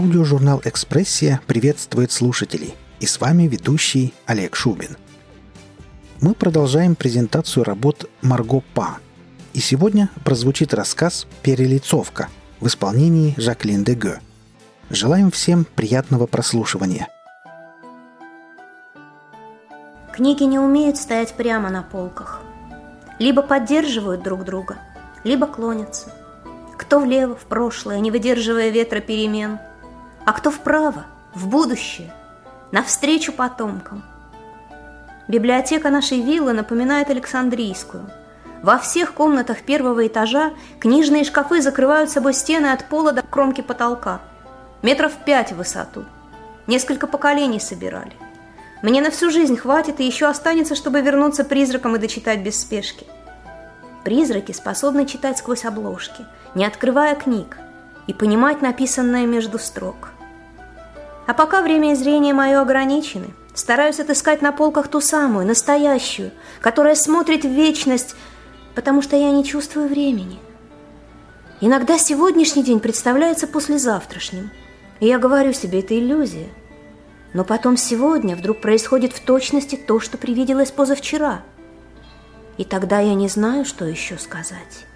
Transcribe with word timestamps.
Аудиожурнал 0.00 0.62
«Экспрессия» 0.64 1.42
приветствует 1.46 2.10
слушателей. 2.10 2.74
И 3.00 3.06
с 3.06 3.20
вами 3.20 3.42
ведущий 3.42 4.14
Олег 4.24 4.56
Шубин. 4.56 4.96
Мы 6.22 6.32
продолжаем 6.32 6.94
презентацию 6.94 7.64
работ 7.64 8.08
Марго 8.22 8.62
Па. 8.72 8.96
И 9.52 9.60
сегодня 9.60 10.08
прозвучит 10.24 10.72
рассказ 10.72 11.26
«Перелицовка» 11.42 12.30
в 12.60 12.66
исполнении 12.68 13.34
Жаклин 13.36 13.84
Деге. 13.84 14.20
Желаем 14.88 15.30
всем 15.30 15.66
приятного 15.66 16.26
прослушивания. 16.26 17.06
Книги 20.14 20.44
не 20.44 20.58
умеют 20.58 20.96
стоять 20.96 21.34
прямо 21.34 21.68
на 21.68 21.82
полках. 21.82 22.40
Либо 23.18 23.42
поддерживают 23.42 24.22
друг 24.22 24.46
друга, 24.46 24.78
либо 25.24 25.46
клонятся. 25.46 26.10
Кто 26.78 27.00
влево, 27.00 27.36
в 27.36 27.44
прошлое, 27.44 28.00
не 28.00 28.10
выдерживая 28.10 28.70
ветра 28.70 29.00
перемен– 29.00 29.58
а 30.24 30.32
кто 30.32 30.50
вправо, 30.50 31.04
в 31.34 31.48
будущее, 31.48 32.12
навстречу 32.72 33.32
потомкам. 33.32 34.02
Библиотека 35.28 35.90
нашей 35.90 36.20
виллы 36.20 36.52
напоминает 36.52 37.10
Александрийскую. 37.10 38.10
Во 38.62 38.78
всех 38.78 39.14
комнатах 39.14 39.62
первого 39.62 40.06
этажа 40.06 40.52
книжные 40.80 41.24
шкафы 41.24 41.62
закрывают 41.62 42.10
собой 42.10 42.34
стены 42.34 42.66
от 42.66 42.84
пола 42.86 43.12
до 43.12 43.22
кромки 43.22 43.60
потолка. 43.60 44.20
Метров 44.82 45.12
пять 45.24 45.52
в 45.52 45.56
высоту. 45.56 46.04
Несколько 46.66 47.06
поколений 47.06 47.60
собирали. 47.60 48.12
Мне 48.82 49.00
на 49.00 49.10
всю 49.10 49.30
жизнь 49.30 49.56
хватит 49.56 50.00
и 50.00 50.06
еще 50.06 50.26
останется, 50.26 50.74
чтобы 50.74 51.00
вернуться 51.00 51.44
призраком 51.44 51.96
и 51.96 51.98
дочитать 51.98 52.42
без 52.42 52.60
спешки. 52.60 53.06
Призраки 54.04 54.52
способны 54.52 55.06
читать 55.06 55.38
сквозь 55.38 55.64
обложки, 55.64 56.26
не 56.54 56.64
открывая 56.64 57.14
книг– 57.14 57.56
и 58.06 58.12
понимать 58.12 58.62
написанное 58.62 59.26
между 59.26 59.58
строк. 59.58 60.10
А 61.26 61.34
пока 61.34 61.62
время 61.62 61.92
и 61.92 61.94
зрение 61.94 62.34
мое 62.34 62.60
ограничены, 62.60 63.28
стараюсь 63.54 64.00
отыскать 64.00 64.42
на 64.42 64.52
полках 64.52 64.88
ту 64.88 65.00
самую, 65.00 65.46
настоящую, 65.46 66.32
которая 66.60 66.94
смотрит 66.94 67.44
в 67.44 67.48
вечность, 67.48 68.16
потому 68.74 69.02
что 69.02 69.16
я 69.16 69.30
не 69.30 69.44
чувствую 69.44 69.88
времени. 69.88 70.38
Иногда 71.60 71.98
сегодняшний 71.98 72.62
день 72.62 72.80
представляется 72.80 73.46
послезавтрашним, 73.46 74.50
и 74.98 75.06
я 75.06 75.18
говорю 75.18 75.52
себе, 75.52 75.80
это 75.80 75.98
иллюзия. 75.98 76.48
Но 77.32 77.44
потом 77.44 77.76
сегодня 77.76 78.34
вдруг 78.34 78.60
происходит 78.60 79.12
в 79.12 79.20
точности 79.20 79.76
то, 79.76 80.00
что 80.00 80.18
привиделось 80.18 80.70
позавчера. 80.70 81.42
И 82.56 82.64
тогда 82.64 82.98
я 83.00 83.14
не 83.14 83.28
знаю, 83.28 83.64
что 83.64 83.84
еще 83.84 84.18
сказать. 84.18 84.86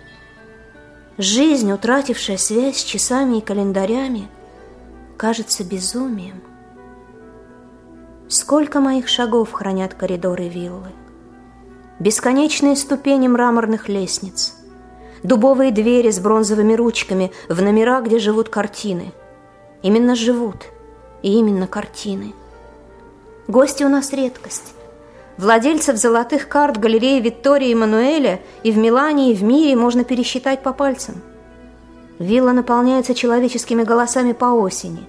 Жизнь, 1.17 1.71
утратившая 1.71 2.37
связь 2.37 2.79
с 2.79 2.83
часами 2.83 3.39
и 3.39 3.41
календарями, 3.41 4.27
кажется 5.17 5.63
безумием. 5.63 6.43
Сколько 8.29 8.81
моих 8.81 9.07
шагов 9.07 9.53
хранят 9.53 9.95
коридоры 9.95 10.49
виллы? 10.49 10.89
Бесконечные 12.01 12.75
ступени 12.75 13.29
мраморных 13.29 13.89
лестниц, 13.89 14.57
дубовые 15.23 15.71
двери 15.71 16.11
с 16.11 16.19
бронзовыми 16.19 16.75
ручками 16.75 17.31
в 17.49 17.63
номера, 17.63 18.01
где 18.01 18.19
живут 18.19 18.49
картины. 18.49 19.13
Именно 19.83 20.17
живут, 20.17 20.65
и 21.23 21.33
именно 21.35 21.69
картины. 21.69 22.35
Гости 23.47 23.85
у 23.85 23.89
нас 23.89 24.13
редкость. 24.13 24.75
Владельцев 25.37 25.97
золотых 25.97 26.49
карт 26.49 26.79
галереи 26.79 27.21
Виктории 27.21 27.75
Мануэля 27.75 28.41
и 28.63 28.71
в 28.71 28.79
Милане, 28.79 29.33
и 29.33 29.35
в 29.35 29.43
мире 29.43 29.75
можно 29.75 30.05
пересчитать 30.05 30.63
по 30.63 30.73
пальцам. 30.73 31.17
Вилла 32.21 32.53
наполняется 32.53 33.15
человеческими 33.15 33.83
голосами 33.83 34.33
по 34.33 34.47
осени, 34.47 35.05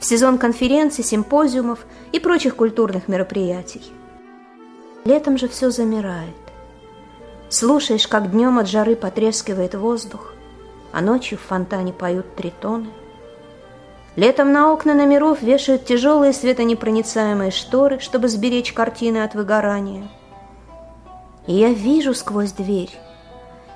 в 0.00 0.04
сезон 0.04 0.38
конференций, 0.38 1.04
симпозиумов 1.04 1.86
и 2.10 2.18
прочих 2.18 2.56
культурных 2.56 3.06
мероприятий. 3.06 3.82
Летом 5.04 5.38
же 5.38 5.46
все 5.46 5.70
замирает. 5.70 6.34
Слушаешь, 7.48 8.08
как 8.08 8.32
днем 8.32 8.58
от 8.58 8.68
жары 8.68 8.96
потрескивает 8.96 9.74
воздух, 9.76 10.32
а 10.90 11.00
ночью 11.00 11.38
в 11.38 11.42
фонтане 11.42 11.92
поют 11.92 12.34
тритоны– 12.34 12.88
Летом 14.18 14.50
на 14.50 14.72
окна 14.72 14.94
номеров 14.94 15.42
вешают 15.42 15.84
тяжелые 15.84 16.32
светонепроницаемые 16.32 17.52
шторы, 17.52 18.00
чтобы 18.00 18.26
сберечь 18.26 18.72
картины 18.72 19.18
от 19.18 19.36
выгорания. 19.36 20.08
И 21.46 21.54
я 21.54 21.72
вижу 21.72 22.14
сквозь 22.14 22.50
дверь, 22.50 22.90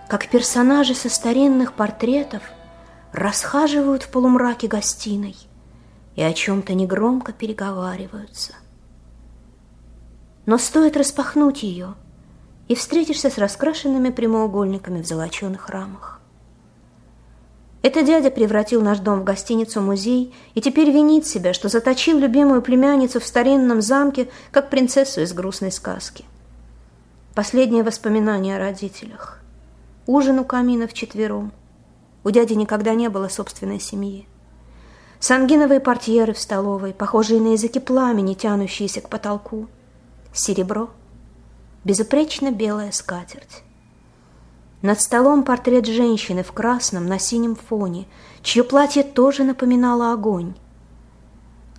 как 0.09 0.27
персонажи 0.27 0.97
со 0.97 1.09
старинных 1.09 1.75
портретов 1.75 2.43
расхаживают 3.13 4.03
в 4.03 4.09
полумраке 4.09 4.67
гостиной 4.67 5.37
и 6.17 6.23
о 6.25 6.33
чем-то 6.33 6.75
негромко 6.75 7.33
переговариваются. 7.33 8.55
Но 10.45 10.59
стоит 10.59 10.97
распахнуть 10.97 11.63
ее, 11.63 11.95
и 12.67 12.75
встретишься 12.75 13.31
с 13.31 13.39
раскрашенными 13.39 14.11
прямоугольниками 14.11 15.03
в 15.03 15.07
золоченых 15.07 15.69
рамах. 15.69 16.22
Это 17.83 18.03
дядя 18.03 18.31
превратил 18.31 18.81
наш 18.81 19.01
дом 19.01 19.21
в 19.21 19.25
гостиницу-музей 19.25 20.33
и 20.55 20.61
теперь 20.61 20.91
винит 20.91 21.27
себя, 21.27 21.53
что 21.53 21.69
заточил 21.69 22.17
любимую 22.19 22.63
племянницу 22.63 23.19
в 23.19 23.27
старинном 23.27 23.83
замке, 23.83 24.29
как 24.53 24.71
принцессу 24.71 25.21
из 25.21 25.33
грустной 25.33 25.73
сказки. 25.73 26.25
Последнее 27.35 27.83
воспоминание 27.83 28.57
о 28.57 28.61
родителях. 28.61 29.41
Ужин 30.07 30.39
у 30.39 30.45
камина 30.45 30.87
вчетвером. 30.87 31.53
У 32.23 32.31
дяди 32.31 32.53
никогда 32.53 32.95
не 32.95 33.09
было 33.09 33.27
собственной 33.27 33.81
семьи. 33.81 34.29
Сангиновые 35.19 35.81
портьеры 35.81 36.35
в 36.35 36.39
столовой, 36.39 36.93
похожие 36.93 37.41
на 37.41 37.53
языки 37.53 37.81
пламени, 37.81 38.35
тянущиеся 38.35 39.01
к 39.01 39.09
потолку. 39.09 39.69
Серебро. 40.33 40.91
Безупречно 41.85 42.53
белая 42.53 42.93
скатерть. 42.93 43.63
Над 44.83 45.01
столом 45.01 45.45
портрет 45.45 45.87
женщины 45.87 46.43
в 46.43 46.51
красном 46.51 47.07
на 47.07 47.21
синем 47.21 47.55
фоне, 47.55 48.09
чье 48.43 48.65
платье 48.65 49.05
тоже 49.05 49.45
напоминало 49.45 50.13
огонь. 50.13 50.55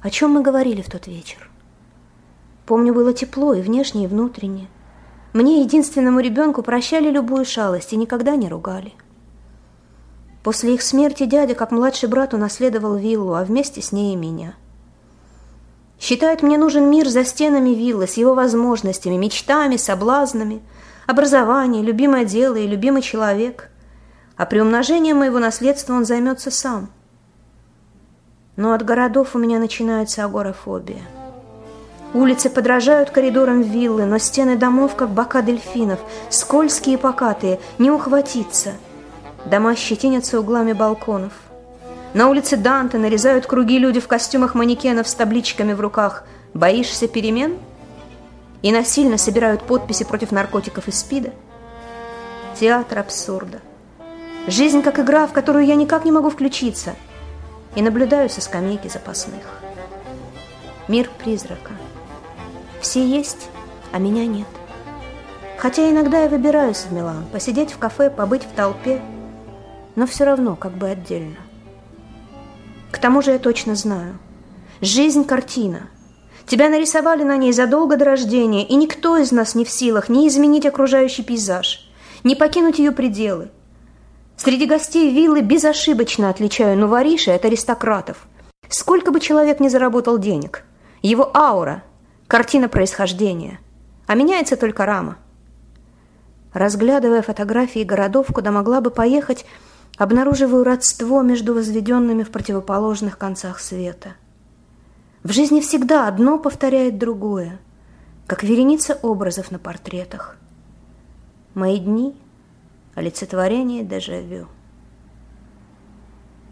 О 0.02 0.10
чем 0.10 0.32
мы 0.32 0.42
говорили 0.42 0.82
в 0.82 0.90
тот 0.90 1.08
вечер? 1.08 1.50
Помню, 2.66 2.94
было 2.94 3.12
тепло 3.14 3.54
и 3.54 3.62
внешне, 3.62 4.06
и 4.06 4.08
внутренне. 4.08 4.70
Мне, 5.34 5.62
единственному 5.62 6.22
ребенку, 6.22 6.64
прощали 6.64 7.10
любую 7.10 7.44
шалость 7.44 7.92
и 7.92 7.98
никогда 7.98 8.38
не 8.38 8.48
ругали. 8.48 8.94
После 10.42 10.74
их 10.74 10.82
смерти 10.82 11.26
дядя, 11.26 11.56
как 11.56 11.72
младший 11.72 12.08
брат, 12.08 12.34
унаследовал 12.34 12.96
виллу, 12.96 13.34
а 13.34 13.44
вместе 13.44 13.82
с 13.82 13.92
ней 13.92 14.14
и 14.14 14.18
меня. 14.18 14.56
Считает, 16.00 16.42
мне 16.42 16.58
нужен 16.58 16.90
мир 16.90 17.10
за 17.10 17.26
стенами 17.26 17.72
виллы, 17.72 18.08
с 18.08 18.14
его 18.14 18.34
возможностями, 18.34 19.18
мечтами, 19.18 19.76
соблазнами– 19.76 20.62
образование, 21.08 21.84
любимое 21.84 22.26
дело 22.26 22.56
и 22.56 22.68
любимый 22.68 23.02
человек. 23.02 23.70
А 24.36 24.46
при 24.46 24.60
умножении 24.60 25.14
моего 25.14 25.40
наследства 25.40 25.94
он 25.94 26.06
займется 26.06 26.52
сам. 26.52 26.90
Но 28.56 28.74
от 28.74 28.84
городов 28.84 29.36
у 29.36 29.40
меня 29.40 29.60
начинается 29.60 30.24
агорафобия. 30.26 31.02
Улицы 32.14 32.50
подражают 32.50 33.10
коридорам 33.10 33.62
виллы, 33.62 34.06
но 34.06 34.20
стены 34.20 34.56
домов, 34.56 34.96
как 34.96 35.10
бока 35.10 35.42
дельфинов, 35.42 36.00
скользкие 36.30 36.96
и 36.96 37.00
покатые, 37.00 37.60
не 37.80 37.90
ухватиться. 37.90 38.74
Дома 39.46 39.76
щетинятся 39.76 40.40
углами 40.40 40.74
балконов. 40.74 41.34
На 42.14 42.30
улице 42.30 42.56
Данте 42.56 43.00
нарезают 43.00 43.48
круги 43.48 43.80
люди 43.80 44.00
в 44.00 44.08
костюмах 44.08 44.54
манекенов 44.54 45.08
с 45.08 45.16
табличками 45.16 45.74
в 45.74 45.82
руках. 45.82 46.24
«Боишься 46.54 47.08
перемен?» 47.08 47.58
И 48.64 48.72
насильно 48.72 49.18
собирают 49.18 49.64
подписи 49.64 50.06
против 50.06 50.32
наркотиков 50.32 50.88
и 50.88 50.92
СПИДа. 50.92 51.34
Театр 52.60 53.00
абсурда. 53.00 53.60
Жизнь 54.48 54.82
как 54.82 55.00
игра, 55.00 55.28
в 55.28 55.34
которую 55.34 55.66
я 55.66 55.76
никак 55.76 56.06
не 56.06 56.12
могу 56.12 56.30
включиться, 56.30 56.96
и 57.76 57.82
наблюдаю 57.82 58.30
со 58.30 58.42
скамейки 58.42 58.88
запасных. 58.88 59.44
Мир 60.88 61.10
призрака. 61.20 61.72
Все 62.82 63.06
есть, 63.06 63.50
а 63.92 64.00
меня 64.00 64.26
нет. 64.26 64.48
Хотя 65.58 65.90
иногда 65.90 66.24
я 66.24 66.30
выбираюсь 66.30 66.86
в 66.86 66.92
Милан, 66.92 67.26
посидеть 67.32 67.72
в 67.72 67.78
кафе, 67.78 68.10
побыть 68.10 68.44
в 68.44 68.54
толпе, 68.54 69.02
но 69.96 70.08
все 70.08 70.24
равно 70.24 70.56
как 70.56 70.74
бы 70.74 70.90
отдельно. 70.90 71.38
К 72.92 72.98
тому 72.98 73.22
же 73.22 73.32
я 73.32 73.40
точно 73.40 73.76
знаю. 73.76 74.18
Жизнь– 74.80 75.26
картина– 75.26 75.90
Тебя 76.46 76.70
нарисовали 76.70 77.24
на 77.24 77.38
ней 77.38 77.54
задолго 77.54 77.96
до 77.96 78.06
рождения, 78.06 78.66
и 78.66 78.76
никто 78.76 79.18
из 79.18 79.32
нас 79.32 79.56
не 79.56 79.66
в 79.66 79.70
силах 79.70 80.10
ни 80.10 80.28
изменить 80.28 80.66
окружающий 80.66 81.24
пейзаж, 81.24 81.90
ни 82.24 82.36
покинуть 82.36 82.80
ее 82.80 82.92
пределы. 82.92 83.50
Среди 84.36 84.66
гостей 84.66 85.14
виллы 85.14 85.42
безошибочно 85.42 86.30
отличаю 86.30 86.78
новориши 86.78 87.32
от 87.32 87.46
аристократов. 87.46 88.28
Сколько 88.68 89.12
бы 89.12 89.20
человек 89.20 89.60
ни 89.60 89.70
заработал 89.70 90.18
денег, 90.18 90.64
его 91.02 91.36
аура– 91.36 91.84
картина 92.28 92.68
происхождения, 92.68 93.60
а 94.08 94.16
меняется 94.16 94.58
только 94.58 94.86
рама. 94.86 95.18
Разглядывая 96.52 97.22
фотографии 97.22 97.84
городов, 97.84 98.28
куда 98.34 98.52
могла 98.52 98.82
бы 98.82 98.90
поехать, 98.90 99.46
обнаруживаю 99.98 100.64
родство 100.64 101.22
между 101.22 101.54
возведенными 101.54 102.24
в 102.24 102.32
противоположных 102.32 103.18
концах 103.18 103.60
света. 103.60 104.16
В 105.24 105.32
жизни 105.32 105.62
всегда 105.62 106.10
одно 106.10 106.38
повторяет 106.38 106.98
другое, 106.98 107.58
как 108.28 108.44
вереница 108.44 109.00
образов 109.02 109.52
на 109.52 109.60
портретах. 109.60 110.38
Мои 111.54 111.80
дни– 111.80 112.14
олицетворение 112.96 113.86
дежавю. 113.86 114.50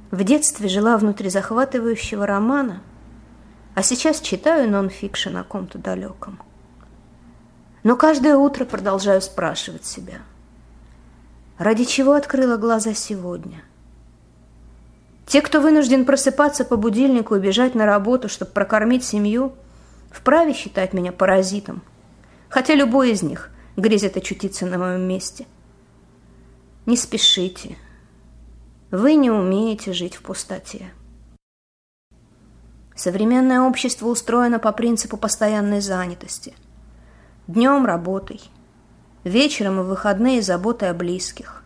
В 0.10 0.24
детстве 0.24 0.70
жила 0.70 0.98
внутри 0.98 1.30
захватывающего 1.30 2.26
романа, 2.26 2.82
а 3.76 3.84
сейчас 3.84 4.22
читаю 4.22 4.72
нон-фикшн 4.72 5.36
о 5.36 5.44
ком-то 5.44 5.78
далеком. 5.78 6.40
Но 7.84 7.98
каждое 7.98 8.38
утро 8.38 8.64
продолжаю 8.64 9.22
спрашивать 9.22 9.84
себя, 9.84 10.20
ради 11.58 11.84
чего 11.84 12.14
открыла 12.14 12.56
глаза 12.56 12.94
сегодня? 12.94 13.64
Те, 15.26 15.42
кто 15.42 15.62
вынужден 15.62 16.06
просыпаться 16.06 16.66
по 16.66 16.76
будильнику 16.76 17.36
и 17.36 17.40
бежать 17.40 17.76
на 17.76 17.86
работу, 17.86 18.28
чтобы 18.28 18.52
прокормить 18.52 19.04
семью, 19.04 19.54
вправе 20.10 20.54
считать 20.54 20.94
меня 20.94 21.12
паразитом, 21.12 21.82
хотя 22.50 22.76
любой 22.76 23.12
из 23.12 23.24
них 23.24 23.50
грезит 23.78 24.18
очутиться 24.18 24.66
на 24.66 24.78
моем 24.78 25.02
месте. 25.02 25.46
Не 26.86 26.98
спешите, 26.98 27.78
вы 28.90 29.16
не 29.16 29.32
умеете 29.32 29.94
жить 29.94 30.16
в 30.16 30.22
пустоте. 30.22 30.92
Современное 32.96 33.62
общество 33.62 34.08
устроено 34.08 34.60
по 34.60 34.72
принципу 34.72 35.16
постоянной 35.16 35.82
занятости. 35.82 36.54
Днем 37.48 37.86
работой, 37.86 38.42
вечером 39.24 39.80
и 39.80 39.84
выходные 39.84 40.42
заботой 40.42 40.90
о 40.90 40.94
близких. 40.94 41.61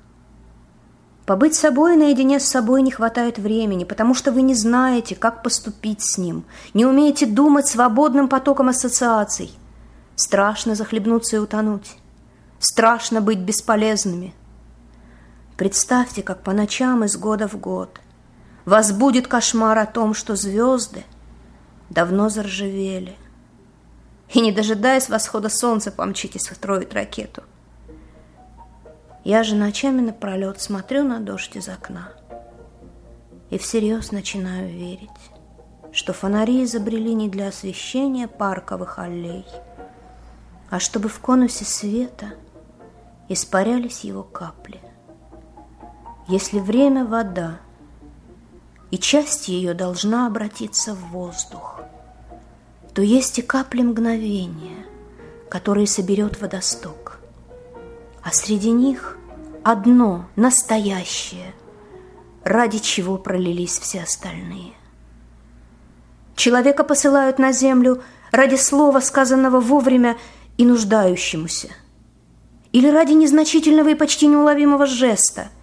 Побыть 1.26 1.56
собой 1.56 1.96
наедине 1.96 2.40
с 2.40 2.46
собой 2.46 2.82
не 2.82 2.92
хватает 2.92 3.40
времени, 3.40 3.84
потому 3.84 4.14
что 4.14 4.32
вы 4.32 4.42
не 4.42 4.54
знаете, 4.54 5.16
как 5.16 5.42
поступить 5.42 6.02
с 6.02 6.18
ним, 6.18 6.46
не 6.74 6.86
умеете 6.86 7.26
думать 7.26 7.68
свободным 7.68 8.28
потоком 8.28 8.70
ассоциаций. 8.70 9.52
Страшно 10.16 10.76
захлебнуться 10.76 11.38
и 11.38 11.40
утонуть. 11.40 11.98
Страшно 12.60 13.22
быть 13.22 13.40
бесполезными– 13.40 14.34
Представьте, 15.58 16.22
как 16.22 16.44
по 16.44 16.52
ночам 16.52 17.06
из 17.06 17.16
года 17.16 17.48
в 17.48 17.58
год 17.58 18.02
вас 18.66 18.92
будет 18.92 19.28
кошмар 19.28 19.78
о 19.78 19.86
том, 19.86 20.14
что 20.14 20.36
звезды 20.36 21.06
давно 21.90 22.28
заржавели. 22.28 23.16
И, 24.34 24.42
не 24.42 24.52
дожидаясь 24.52 25.08
восхода 25.08 25.48
солнца, 25.48 25.92
помчитесь 25.92 26.48
строить 26.48 26.94
ракету. 26.94 27.44
Я 29.26 29.42
же 29.42 29.56
ночами 29.56 30.02
напролет 30.02 30.62
смотрю 30.62 31.04
на 31.04 31.20
дождь 31.20 31.56
из 31.56 31.68
окна 31.68 32.10
и 33.50 33.58
всерьез 33.58 34.12
начинаю 34.12 34.70
верить, 34.70 35.10
что 35.92 36.14
фонари 36.14 36.64
изобрели 36.64 37.16
не 37.16 37.28
для 37.28 37.48
освещения 37.48 38.28
парковых 38.28 39.00
аллей, 39.00 39.44
а 40.70 40.80
чтобы 40.80 41.10
в 41.10 41.20
конусе 41.22 41.66
света 41.66 42.36
испарялись 43.28 44.04
его 44.04 44.22
капли. 44.22 44.80
Если 46.28 46.60
время– 46.60 47.04
вода, 47.06 47.58
и 48.92 49.00
часть 49.00 49.48
ее 49.48 49.74
должна 49.74 50.28
обратиться 50.28 50.94
в 50.94 51.00
воздух, 51.10 51.82
то 52.94 53.02
есть 53.02 53.40
и 53.40 53.42
капли 53.42 53.82
мгновения, 53.82 54.86
которые 55.50 55.88
соберет 55.88 56.40
водосток. 56.40 57.05
А 58.26 58.32
среди 58.34 58.72
них 58.72 59.18
одно 59.64 60.26
настоящее, 60.36 61.54
ради 62.44 62.80
чего 62.80 63.18
пролились 63.18 63.80
все 63.80 64.02
остальные. 64.04 64.74
Человека 66.36 66.84
посылают 66.84 67.40
на 67.40 67.54
землю 67.54 68.04
ради 68.32 68.56
слова, 68.56 69.00
сказанного 69.00 69.62
вовремя 69.62 70.18
и 70.58 70.66
нуждающемуся, 70.66 71.70
или 72.74 72.90
ради 72.90 73.14
незначительного 73.14 73.90
и 73.90 73.96
почти 73.96 74.28
неуловимого 74.28 74.86
жеста– 74.86 75.48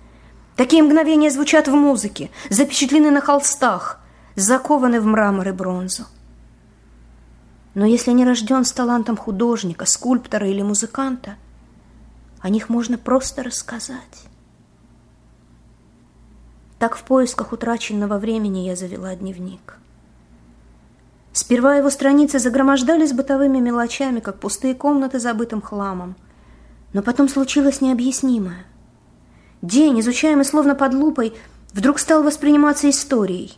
Такие 0.57 0.83
мгновения 0.83 1.31
звучат 1.31 1.67
в 1.67 1.75
музыке, 1.75 2.31
запечатлены 2.51 3.11
на 3.11 3.21
холстах, 3.21 3.99
закованы 4.37 5.01
в 5.01 5.07
мрамор 5.07 5.49
и 5.49 5.53
бронзу. 5.53 6.05
Но 7.75 7.87
если 7.87 8.11
не 8.13 8.27
рожден 8.27 8.65
с 8.65 8.73
талантом 8.73 9.17
художника, 9.17 9.87
скульптора 9.87 10.47
или 10.49 10.61
музыканта, 10.61 11.37
о 12.43 12.49
них 12.49 12.69
можно 12.69 12.99
просто 12.99 13.43
рассказать. 13.43 14.27
Так 16.79 16.97
в 16.97 17.05
поисках 17.05 17.53
утраченного 17.53 18.19
времени 18.19 18.67
я 18.67 18.75
завела 18.75 19.15
дневник. 19.15 19.79
Сперва 21.33 21.77
его 21.77 21.89
страницы 21.89 22.41
загромождались 22.41 23.13
бытовыми 23.13 23.59
мелочами, 23.59 24.19
как 24.21 24.41
пустые 24.41 24.75
комнаты 24.75 25.21
забытым 25.21 25.63
хламом. 25.63 26.17
Но 26.93 27.03
потом 27.03 27.29
случилось 27.29 27.81
необъяснимое. 27.81 28.67
День, 29.63 30.01
изучаемый 30.01 30.45
словно 30.45 30.75
под 30.75 30.93
лупой, 30.93 31.35
вдруг 31.73 32.01
стал 32.01 32.25
восприниматься 32.25 32.91
историей. 32.91 33.57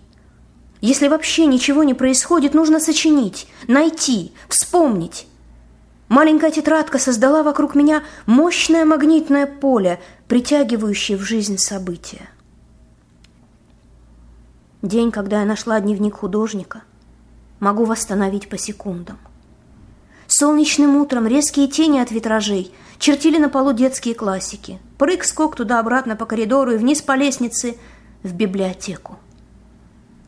Если 0.83 1.09
вообще 1.09 1.47
ничего 1.47 1.83
не 1.83 1.95
происходит, 1.95 2.53
нужно 2.53 2.79
сочинить, 2.79 3.49
найти, 3.67 4.33
вспомнить. 4.49 5.27
Маленькая 6.15 6.53
тетрадка 6.53 7.01
создала 7.01 7.43
вокруг 7.43 7.75
меня 7.75 8.05
мощное 8.27 8.85
магнитное 8.85 9.47
поле, 9.47 10.01
притягивающее 10.29 11.19
в 11.19 11.23
жизнь 11.23 11.59
события. 11.59 12.31
День, 14.81 15.11
когда 15.11 15.41
я 15.41 15.45
нашла 15.45 15.81
дневник 15.81 16.15
художника, 16.15 16.83
могу 17.59 17.85
восстановить 17.85 18.49
по 18.49 18.57
секундам. 18.57 19.19
Солнечным 20.29 20.95
утром 20.99 21.27
резкие 21.27 21.67
тени 21.67 21.99
от 21.99 22.13
витражей 22.13 22.73
чертили 23.01 23.39
на 23.39 23.49
полу 23.49 23.73
детские 23.73 24.15
классики. 24.15 24.79
Прыг-скок 24.99 25.57
туда-обратно 25.57 26.15
по 26.15 26.27
коридору 26.27 26.75
и 26.75 26.77
вниз 26.77 27.03
по 27.03 27.17
лестнице 27.17 27.77
в 28.23 28.33
библиотеку. 28.35 29.19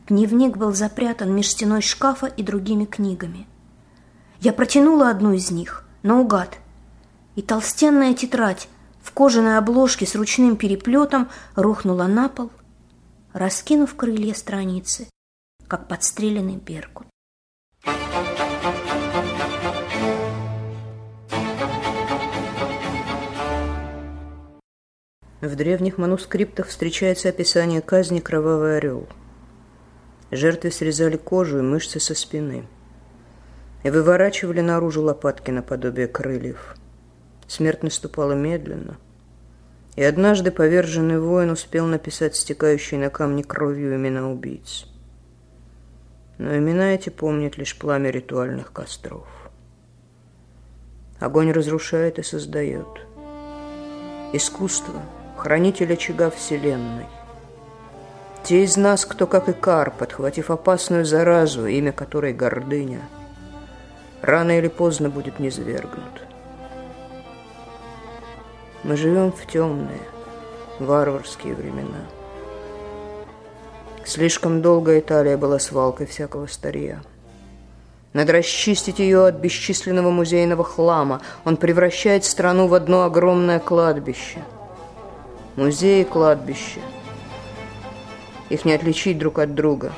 Дневник 0.09 0.57
был 0.57 0.73
запрятан 0.73 1.33
меж 1.33 1.47
стеной 1.47 1.81
шкафа 1.81 2.25
и 2.25 2.43
другими 2.43 2.83
книгами. 2.83 3.47
Я 4.39 4.53
протянула 4.53 5.09
одну 5.09 5.33
из 5.33 5.49
них, 5.49 5.83
наугад, 6.03 6.59
и 7.35 7.41
толстенная 7.41 8.13
тетрадь 8.13 8.67
в 9.01 9.11
кожаной 9.11 9.57
обложке 9.57 10.05
с 10.05 10.15
ручным 10.15 10.57
переплетом 10.57 11.29
рухнула 11.55 12.05
на 12.05 12.29
пол, 12.29 12.51
раскинув 13.33 13.95
крылья 13.95 14.35
страницы, 14.35 15.07
как 15.67 15.87
подстреленный 15.87 16.57
беркут. 16.57 17.07
В 25.41 25.55
древних 25.55 25.97
манускриптах 25.97 26.67
встречается 26.67 27.29
описание 27.29 27.81
казни 27.81 28.19
«Кровавый 28.19 28.77
орел». 28.77 29.07
Жертвы 30.29 30.71
срезали 30.71 31.17
кожу 31.17 31.59
и 31.59 31.61
мышцы 31.61 31.99
со 31.99 32.13
спины 32.13 32.67
и 33.83 33.89
выворачивали 33.89 34.61
наружу 34.61 35.01
лопатки 35.03 35.51
наподобие 35.51 36.07
крыльев. 36.07 36.75
Смерть 37.47 37.83
наступала 37.83 38.33
медленно, 38.33 38.97
и 39.95 40.03
однажды 40.03 40.51
поверженный 40.51 41.19
воин 41.19 41.49
успел 41.49 41.85
написать 41.85 42.35
стекающие 42.35 42.99
на 42.99 43.09
камни 43.09 43.41
кровью 43.41 43.95
имена 43.95 44.29
убийц. 44.29 44.85
Но 46.37 46.55
имена 46.55 46.93
эти 46.93 47.09
помнят 47.09 47.57
лишь 47.57 47.77
пламя 47.77 48.11
ритуальных 48.11 48.71
костров. 48.71 49.27
Огонь 51.19 51.51
разрушает 51.51 52.19
и 52.19 52.23
создает. 52.23 52.87
Искусство— 54.33 55.01
хранитель 55.37 55.93
очага 55.93 56.29
Вселенной. 56.29 57.07
Те 58.43 58.63
из 58.63 58.77
нас, 58.77 59.05
кто, 59.05 59.25
как 59.25 59.49
и 59.49 59.53
Кар, 59.53 59.91
подхватив 59.91 60.51
опасную 60.51 61.05
заразу, 61.05 61.65
имя 61.65 61.91
которой 61.91 62.33
гордыня, 62.33 63.01
рано 64.21 64.57
или 64.57 64.67
поздно 64.67 65.09
будет 65.09 65.39
низвергнут. 65.39 66.23
Мы 68.83 68.95
живем 68.95 69.31
в 69.31 69.45
темные, 69.45 70.01
варварские 70.79 71.55
времена. 71.55 72.05
Слишком 74.05 74.61
долго 74.61 74.99
Италия 74.99 75.37
была 75.37 75.59
свалкой 75.59 76.05
всякого 76.05 76.47
старья. 76.47 77.01
Надо 78.13 78.33
расчистить 78.33 78.99
ее 78.99 79.27
от 79.27 79.35
бесчисленного 79.35 80.11
музейного 80.11 80.63
хлама. 80.63 81.21
Он 81.45 81.57
превращает 81.57 82.23
страну 82.23 82.67
в 82.67 82.73
одно 82.73 83.03
огромное 83.03 83.59
кладбище– 83.59 84.39
музеи, 85.57 86.03
кладбище. 86.03 86.79
Их 88.49 88.63
не 88.63 88.73
отличить 88.73 89.17
друг 89.17 89.39
от 89.39 89.53
друга. 89.53 89.91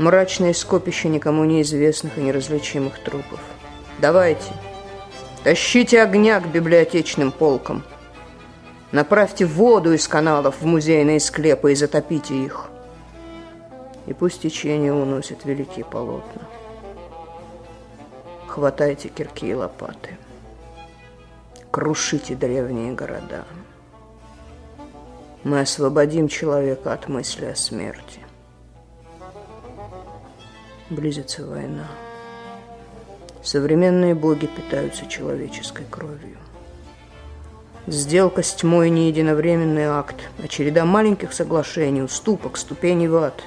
Мрачное 0.00 0.54
скопище 0.54 1.10
никому 1.10 1.44
неизвестных 1.44 2.16
и 2.16 2.22
неразличимых 2.22 2.98
трупов. 3.04 3.38
Давайте, 3.98 4.50
тащите 5.44 6.00
огня 6.00 6.40
к 6.40 6.50
библиотечным 6.50 7.30
полкам. 7.30 7.84
Направьте 8.92 9.44
воду 9.44 9.92
из 9.92 10.08
каналов 10.08 10.62
в 10.62 10.64
музейные 10.64 11.20
склепы 11.20 11.72
и 11.72 11.74
затопите 11.74 12.34
их. 12.34 12.70
И 14.06 14.14
пусть 14.14 14.40
течение 14.40 14.94
уносит 14.94 15.44
великие 15.44 15.84
полотна. 15.84 16.48
Хватайте 18.46 19.10
кирки 19.10 19.48
и 19.48 19.54
лопаты. 19.54 20.16
Крушите 21.70 22.34
древние 22.34 22.94
города. 22.94 23.44
Мы 25.44 25.60
освободим 25.60 26.26
человека 26.28 26.94
от 26.94 27.06
мысли 27.08 27.44
о 27.44 27.54
смерти. 27.54 28.29
Близится 30.90 31.46
война. 31.46 31.86
Современные 33.44 34.16
боги 34.16 34.46
питаются 34.46 35.06
человеческой 35.06 35.86
кровью. 35.88 36.36
Сделка 37.86 38.42
с 38.42 38.52
тьмой 38.54 38.90
не 38.90 39.06
единовременный 39.06 39.84
акт, 39.84 40.16
а 40.42 40.48
череда 40.48 40.84
маленьких 40.84 41.32
соглашений, 41.32 42.02
уступок, 42.02 42.56
ступеней 42.56 43.06
в 43.06 43.16
ад. 43.16 43.40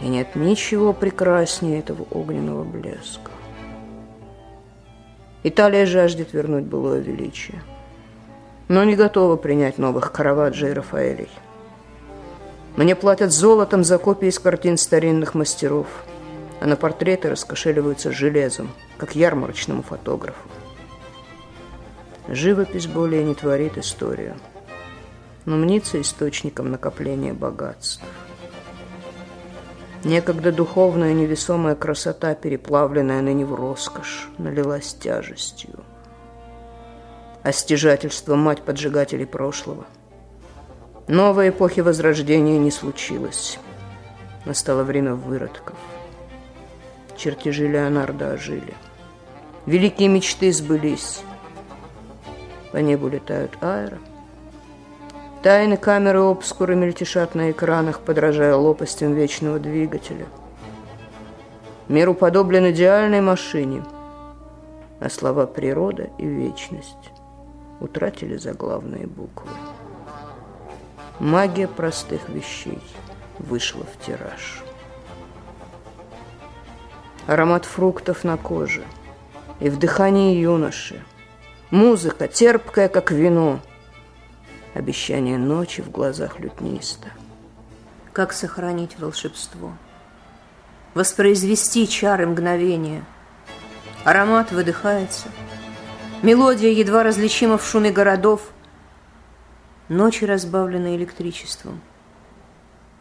И 0.00 0.08
нет 0.08 0.34
ничего 0.34 0.92
прекраснее 0.92 1.78
этого 1.78 2.08
огненного 2.10 2.64
блеска. 2.64 3.30
Италия 5.44 5.86
жаждет 5.86 6.32
вернуть 6.32 6.64
былое 6.64 6.98
величие, 6.98 7.62
но 8.66 8.82
не 8.82 8.96
готова 8.96 9.36
принять 9.36 9.78
новых 9.78 10.10
Караваджо 10.10 10.70
и 10.70 10.72
Рафаэлей. 10.72 11.30
Мне 12.76 12.96
платят 12.96 13.32
золотом 13.32 13.84
за 13.84 13.98
копии 13.98 14.28
из 14.28 14.38
картин 14.38 14.78
старинных 14.78 15.34
мастеров, 15.34 15.86
а 16.60 16.66
на 16.66 16.76
портреты 16.76 17.28
раскошеливаются 17.28 18.12
железом, 18.12 18.70
как 18.96 19.14
ярмарочному 19.14 19.82
фотографу. 19.82 20.48
Живопись 22.28 22.86
более 22.86 23.24
не 23.24 23.34
творит 23.34 23.76
историю, 23.76 24.36
но 25.44 25.56
мнится 25.56 26.00
источником 26.00 26.70
накопления 26.70 27.34
богатств. 27.34 28.02
Некогда 30.04 30.50
духовная 30.50 31.12
невесомая 31.12 31.74
красота, 31.74 32.34
переплавленная 32.34 33.20
ныне 33.20 33.44
в 33.44 33.54
роскошь, 33.54 34.30
налилась 34.38 34.94
тяжестью. 34.94 35.80
А 37.42 37.52
стяжательство– 37.52 38.34
мать 38.36 38.62
поджигателей 38.62 39.26
прошлого. 39.26 39.84
Новой 41.08 41.48
эпохи 41.48 41.80
Возрождения 41.80 42.58
не 42.58 42.70
случилось. 42.70 43.58
Настало 44.44 44.84
время 44.84 45.14
выродков. 45.14 45.76
Чертежи 47.16 47.66
Леонардо 47.66 48.32
ожили. 48.34 48.74
Великие 49.66 50.08
мечты 50.08 50.52
сбылись. 50.52 51.22
По 52.70 52.76
небу 52.76 53.08
летают 53.08 53.58
аэро. 53.60 53.98
Тайны 55.42 55.76
камеры 55.76 56.20
обскуры 56.20 56.76
мельтешат 56.76 57.34
на 57.34 57.50
экранах, 57.50 58.00
подражая 58.00 58.54
лопастям 58.54 59.12
вечного 59.12 59.58
двигателя. 59.58 60.26
Мир 61.88 62.10
уподоблен 62.10 62.70
идеальной 62.70 63.20
машине, 63.20 63.82
а 65.00 65.10
слова 65.10 65.46
«природа» 65.46 66.10
и 66.18 66.24
«вечность» 66.24 67.10
утратили 67.80 68.36
заглавные 68.36 69.08
буквы. 69.08 69.50
Магия 71.18 71.68
простых 71.68 72.28
вещей 72.28 72.80
вышла 73.38 73.84
в 73.84 74.04
тираж. 74.04 74.62
Аромат 77.26 77.64
фруктов 77.64 78.24
на 78.24 78.36
коже 78.36 78.84
и 79.60 79.68
в 79.68 79.78
дыхании 79.78 80.36
юноши– 80.36 81.04
Музыка, 81.72 82.28
терпкая, 82.28 82.90
как 82.90 83.10
вино. 83.10 83.58
Обещание 84.74 85.38
ночи 85.38 85.80
в 85.80 85.90
глазах 85.90 86.38
лютниста. 86.38 87.08
Как 88.12 88.34
сохранить 88.34 88.98
волшебство? 88.98 89.72
Воспроизвести 90.92 91.88
чары 91.88 92.26
мгновения. 92.26 93.06
Аромат 94.04 94.52
выдыхается. 94.52 95.28
Мелодия 96.20 96.68
едва 96.68 97.04
различима 97.04 97.56
в 97.56 97.66
шуме 97.66 97.90
городов. 97.90 98.42
Ночи 99.92 100.24
разбавлены 100.24 100.96
электричеством. 100.96 101.80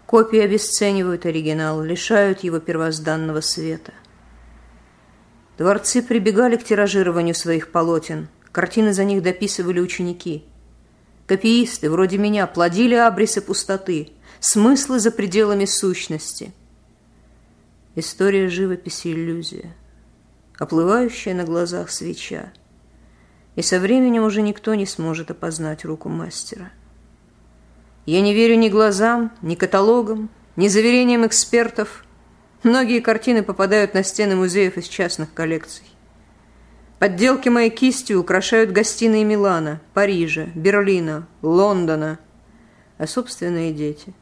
Копии 0.06 0.40
обесценивают 0.40 1.26
оригинал, 1.26 1.82
лишают 1.82 2.42
его 2.42 2.60
первозданного 2.60 3.42
света. 3.42 3.94
Дворцы 5.58 6.04
прибегали 6.04 6.58
к 6.58 6.64
тиражированию 6.64 7.36
своих 7.36 7.72
полотен– 7.72 8.28
Картины 8.52 8.94
за 8.94 9.06
них 9.06 9.24
дописывали 9.24 9.80
ученики. 9.80 10.44
Копиисты, 11.26 11.90
вроде 11.90 12.18
меня, 12.18 12.48
плодили 12.48 12.96
абрисы 12.96 13.42
пустоты, 13.42 14.10
смыслы 14.40 15.00
за 15.00 15.12
пределами 15.12 15.66
сущности. 15.66 16.54
История 17.96 18.50
живописи– 18.50 19.08
иллюзия, 19.14 19.74
оплывающая 20.58 21.34
на 21.34 21.46
глазах 21.46 21.90
свеча. 21.92 22.52
И 23.56 23.62
со 23.62 23.80
временем 23.80 24.24
уже 24.24 24.42
никто 24.42 24.76
не 24.76 24.86
сможет 24.86 25.32
опознать 25.32 25.86
руку 25.86 26.10
мастера. 26.10 26.72
Я 28.06 28.22
не 28.22 28.34
верю 28.34 28.56
ни 28.56 28.70
глазам, 28.70 29.32
ни 29.42 29.56
каталогам, 29.56 30.30
ни 30.56 30.68
заверениям 30.68 31.26
экспертов. 31.26 32.04
Многие 32.64 33.00
картины 33.00 33.44
попадают 33.44 33.94
на 33.94 34.04
стены 34.04 34.36
музеев 34.36 34.78
из 34.78 34.88
частных 34.88 35.34
коллекций. 35.34 35.86
Подделки 36.98 37.50
моей 37.50 37.70
кисти 37.70 38.14
украшают 38.14 38.72
гостиные 38.72 39.24
Милана, 39.24 39.82
Парижа, 39.94 40.50
Берлина, 40.56 41.28
Лондона. 41.42 42.20
А 42.98 43.08
собственные 43.08 43.74
дети 43.74 44.14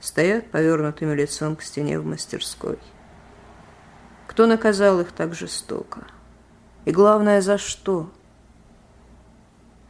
стоят 0.00 0.50
повернутым 0.50 1.12
лицом 1.14 1.56
к 1.56 1.62
стене 1.62 1.98
в 1.98 2.06
мастерской. 2.06 2.78
Кто 4.28 4.46
наказал 4.46 5.00
их 5.00 5.10
так 5.10 5.34
жестоко? 5.34 6.06
И 6.84 6.92
главное, 6.92 7.40
за 7.40 7.58
что? 7.58 8.10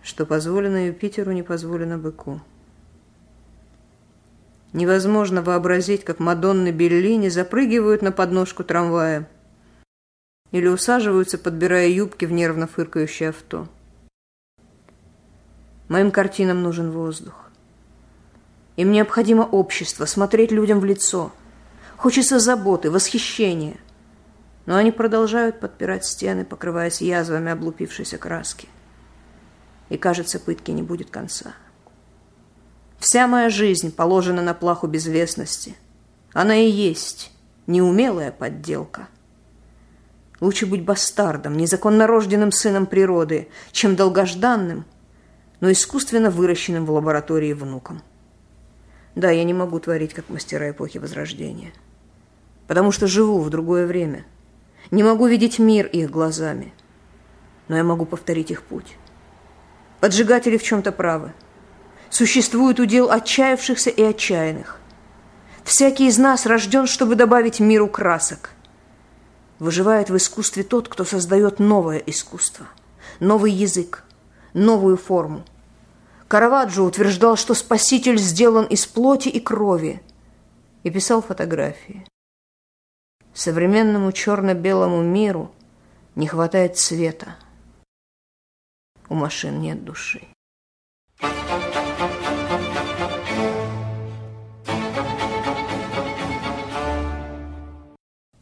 Что 0.02 0.24
позволено 0.24 0.86
Юпитеру, 0.86 1.32
не 1.32 1.42
позволено 1.42 1.98
быку. 1.98 2.40
Невозможно 4.78 5.42
вообразить, 5.42 6.04
как 6.04 6.20
Мадонны 6.20 6.70
Беллини 6.70 7.28
запрыгивают 7.28 8.02
на 8.02 8.12
подножку 8.12 8.62
трамвая– 8.62 9.28
или 10.50 10.66
усаживаются, 10.66 11.38
подбирая 11.38 11.88
юбки 11.88 12.24
в 12.24 12.32
нервно 12.32 12.66
фыркающее 12.66 13.30
авто. 13.30 13.68
Моим 15.88 16.10
картинам 16.10 16.62
нужен 16.62 16.90
воздух. 16.90 17.50
Им 18.76 18.92
необходимо 18.92 19.42
общество, 19.42 20.04
смотреть 20.06 20.52
людям 20.52 20.80
в 20.80 20.84
лицо. 20.84 21.32
Хочется 21.96 22.38
заботы, 22.38 22.90
восхищения. 22.90 23.76
Но 24.66 24.76
они 24.76 24.92
продолжают 24.92 25.60
подпирать 25.60 26.04
стены, 26.04 26.44
покрываясь 26.44 27.00
язвами 27.00 27.50
облупившейся 27.50 28.18
краски. 28.18 28.68
И, 29.88 29.96
кажется, 29.96 30.38
пытки 30.38 30.70
не 30.70 30.82
будет 30.82 31.10
конца. 31.10 31.54
Вся 32.98 33.26
моя 33.26 33.48
жизнь 33.48 33.92
положена 33.92 34.42
на 34.42 34.54
плаху 34.54 34.86
безвестности. 34.86 35.74
Она 36.32 36.56
и 36.56 36.70
есть 36.70 37.32
неумелая 37.66 38.32
подделка– 38.32 39.08
Лучше 40.40 40.66
быть 40.66 40.84
бастардом, 40.84 41.56
незаконно 41.56 42.06
рожденным 42.06 42.52
сыном 42.52 42.86
природы, 42.86 43.48
чем 43.72 43.96
долгожданным, 43.96 44.84
но 45.60 45.72
искусственно 45.72 46.30
выращенным 46.30 46.86
в 46.86 46.92
лаборатории 46.92 47.52
внуком. 47.52 48.02
Да, 49.16 49.30
я 49.30 49.42
не 49.42 49.52
могу 49.52 49.80
творить, 49.80 50.14
как 50.14 50.28
мастера 50.28 50.70
эпохи 50.70 50.98
Возрождения, 50.98 51.72
потому 52.68 52.92
что 52.92 53.08
живу 53.08 53.40
в 53.40 53.50
другое 53.50 53.86
время. 53.86 54.24
Не 54.92 55.02
могу 55.02 55.26
видеть 55.26 55.58
мир 55.58 55.86
их 55.86 56.08
глазами, 56.08 56.72
но 57.66 57.76
я 57.76 57.82
могу 57.82 58.04
повторить 58.04 58.52
их 58.52 58.62
путь. 58.62 58.96
Поджигатели 60.00 60.56
в 60.56 60.62
чем-то 60.62 60.92
правы. 60.92 61.32
Существует 62.10 62.80
удел 62.80 63.10
отчаявшихся 63.10 63.90
и 63.90 64.02
отчаянных. 64.02 64.80
Всякий 65.64 66.08
из 66.08 66.18
нас 66.18 66.46
рожден, 66.46 66.86
чтобы 66.86 67.14
добавить 67.14 67.60
миру 67.60 67.88
красок– 67.88 68.50
Выживает 69.58 70.08
в 70.08 70.16
искусстве 70.16 70.62
тот, 70.62 70.88
кто 70.88 71.04
создает 71.04 71.58
новое 71.58 71.98
искусство, 71.98 72.66
новый 73.18 73.50
язык, 73.50 74.04
новую 74.54 74.96
форму. 74.96 75.44
Караваджо 76.28 76.82
утверждал, 76.82 77.36
что 77.36 77.54
Спаситель 77.54 78.18
сделан 78.18 78.66
из 78.66 78.86
плоти 78.86 79.28
и 79.28 79.40
крови, 79.40 80.00
и 80.84 80.90
писал 80.90 81.22
фотографии. 81.22 82.06
Современному 83.34 84.12
черно-белому 84.12 85.02
миру 85.02 85.50
не 86.14 86.28
хватает 86.28 86.76
цвета. 86.76 87.36
У 89.08 89.14
машин 89.14 89.60
нет 89.60 89.84
души. 89.84 90.22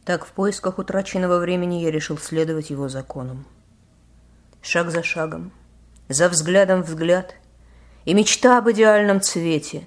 Так 0.07 0.25
в 0.25 0.31
поисках 0.31 0.79
утраченного 0.79 1.37
времени 1.37 1.81
я 1.81 1.91
решил 1.91 2.17
следовать 2.17 2.69
его 2.69 2.87
законам. 2.87 3.45
Шаг 4.61 4.89
за 4.89 5.03
шагом, 5.03 5.51
за 6.07 6.29
взглядом 6.29 6.81
взгляд, 6.81 7.35
и 8.05 8.13
мечта 8.13 8.57
об 8.57 8.71
идеальном 8.71 9.19
цвете, 9.19 9.85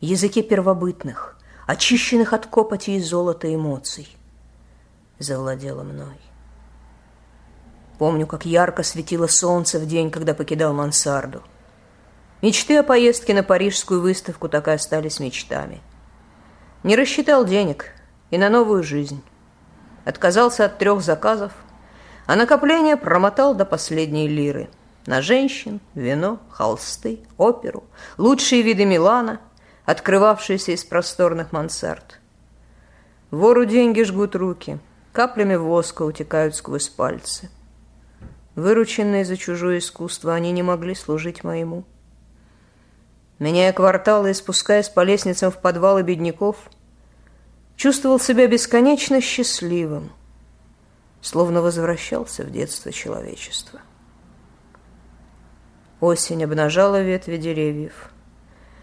языке 0.00 0.42
первобытных, 0.42 1.38
очищенных 1.66 2.32
от 2.32 2.46
копоти 2.46 2.92
и 2.92 3.00
золота 3.02 3.54
эмоций, 3.54 4.08
завладела 5.18 5.82
мной. 5.82 6.18
Помню, 7.98 8.26
как 8.26 8.46
ярко 8.46 8.82
светило 8.82 9.26
солнце 9.26 9.78
в 9.78 9.86
день, 9.86 10.10
когда 10.10 10.32
покидал 10.32 10.72
мансарду. 10.72 11.42
Мечты 12.40 12.78
о 12.78 12.82
поездке 12.82 13.34
на 13.34 13.42
парижскую 13.42 14.00
выставку 14.00 14.48
так 14.48 14.68
и 14.68 14.70
остались 14.70 15.20
мечтами. 15.20 15.82
Не 16.84 16.96
рассчитал 16.96 17.44
денег 17.44 17.90
и 18.30 18.38
на 18.38 18.48
новую 18.48 18.82
жизнь. 18.82 19.22
Отказался 20.04 20.64
от 20.64 20.78
трех 20.78 21.00
заказов, 21.02 21.52
а 22.26 22.36
накопление 22.36 22.96
промотал 22.96 23.54
до 23.54 23.64
последней 23.64 24.28
лиры. 24.28 24.68
На 25.06 25.20
женщин, 25.20 25.80
вино, 25.94 26.38
холсты, 26.50 27.20
оперу, 27.36 27.84
лучшие 28.18 28.62
виды 28.62 28.84
Милана, 28.84 29.40
открывавшиеся 29.84 30.72
из 30.72 30.84
просторных 30.84 31.52
мансард. 31.52 32.20
Вору 33.30 33.64
деньги 33.64 34.02
жгут 34.02 34.36
руки, 34.36 34.78
каплями 35.12 35.56
воска 35.56 36.02
утекают 36.02 36.54
сквозь 36.54 36.88
пальцы. 36.88 37.50
Вырученные 38.54 39.24
за 39.24 39.36
чужое 39.36 39.78
искусство, 39.78 40.34
они 40.34 40.52
не 40.52 40.62
могли 40.62 40.94
служить 40.94 41.42
моему. 41.42 41.84
Меняя 43.38 43.72
кварталы 43.72 44.30
и 44.30 44.34
спускаясь 44.34 44.88
по 44.88 45.02
лестницам 45.02 45.50
в 45.50 45.58
подвалы 45.58 46.02
бедняков, 46.02 46.56
чувствовал 47.82 48.20
себя 48.20 48.46
бесконечно 48.46 49.20
счастливым, 49.20 50.12
словно 51.20 51.62
возвращался 51.62 52.44
в 52.44 52.52
детство 52.52 52.92
человечества. 52.92 53.80
Осень 55.98 56.44
обнажала 56.44 57.02
ветви 57.02 57.38
деревьев, 57.38 58.10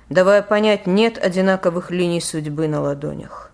давая 0.09 0.41
понять, 0.41 0.85
нет 0.85 1.17
одинаковых 1.17 1.91
линий 1.91 2.19
судьбы 2.19 2.67
на 2.67 2.81
ладонях. 2.81 3.53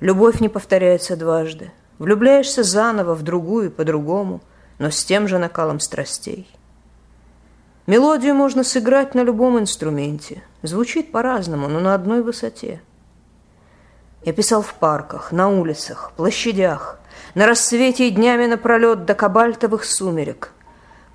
Любовь 0.00 0.40
не 0.40 0.50
повторяется 0.50 1.16
дважды. 1.16 1.72
Влюбляешься 1.98 2.62
заново 2.62 3.14
в 3.14 3.22
другую, 3.22 3.70
по-другому, 3.70 4.42
но 4.78 4.90
с 4.90 5.02
тем 5.02 5.28
же 5.28 5.38
накалом 5.38 5.80
страстей. 5.80 6.46
Мелодию 7.86 8.34
можно 8.34 8.64
сыграть 8.64 9.14
на 9.14 9.22
любом 9.22 9.58
инструменте. 9.58 10.42
Звучит 10.60 11.10
по-разному, 11.10 11.68
но 11.68 11.80
на 11.80 11.94
одной 11.94 12.22
высоте. 12.22 12.82
Я 14.26 14.32
писал 14.32 14.60
в 14.60 14.74
парках, 14.74 15.30
на 15.30 15.48
улицах, 15.48 16.10
площадях, 16.16 16.98
на 17.36 17.46
рассвете 17.46 18.08
и 18.08 18.10
днями 18.10 18.46
напролет 18.46 19.04
до 19.04 19.14
кабальтовых 19.14 19.84
сумерек, 19.84 20.50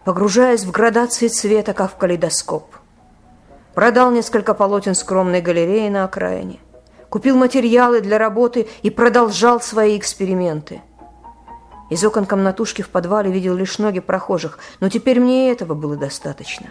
погружаясь 0.05 0.63
в 0.63 0.71
градации 0.71 1.27
цвета, 1.27 1.73
как 1.73 1.91
в 1.91 1.97
калейдоскоп. 1.97 2.73
Продал 3.75 4.11
несколько 4.11 4.53
полотен 4.53 4.95
скромной 4.95 5.41
галереи 5.41 5.89
на 5.89 6.05
окраине, 6.05 6.59
купил 7.09 7.35
материалы 7.35 7.99
для 7.99 8.17
работы 8.17 8.69
и 8.81 8.89
продолжал 8.89 9.59
свои 9.59 9.97
эксперименты. 9.97 10.81
Из 11.89 12.01
окон 12.05 12.25
комнатушки 12.25 12.81
в 12.81 12.87
подвале 12.87 13.29
видел 13.29 13.55
лишь 13.55 13.77
ноги 13.77 13.99
прохожих, 13.99 14.57
но 14.79 14.87
теперь 14.87 15.19
мне 15.19 15.49
и 15.49 15.51
этого 15.51 15.73
было 15.73 15.97
достаточно. 15.97 16.67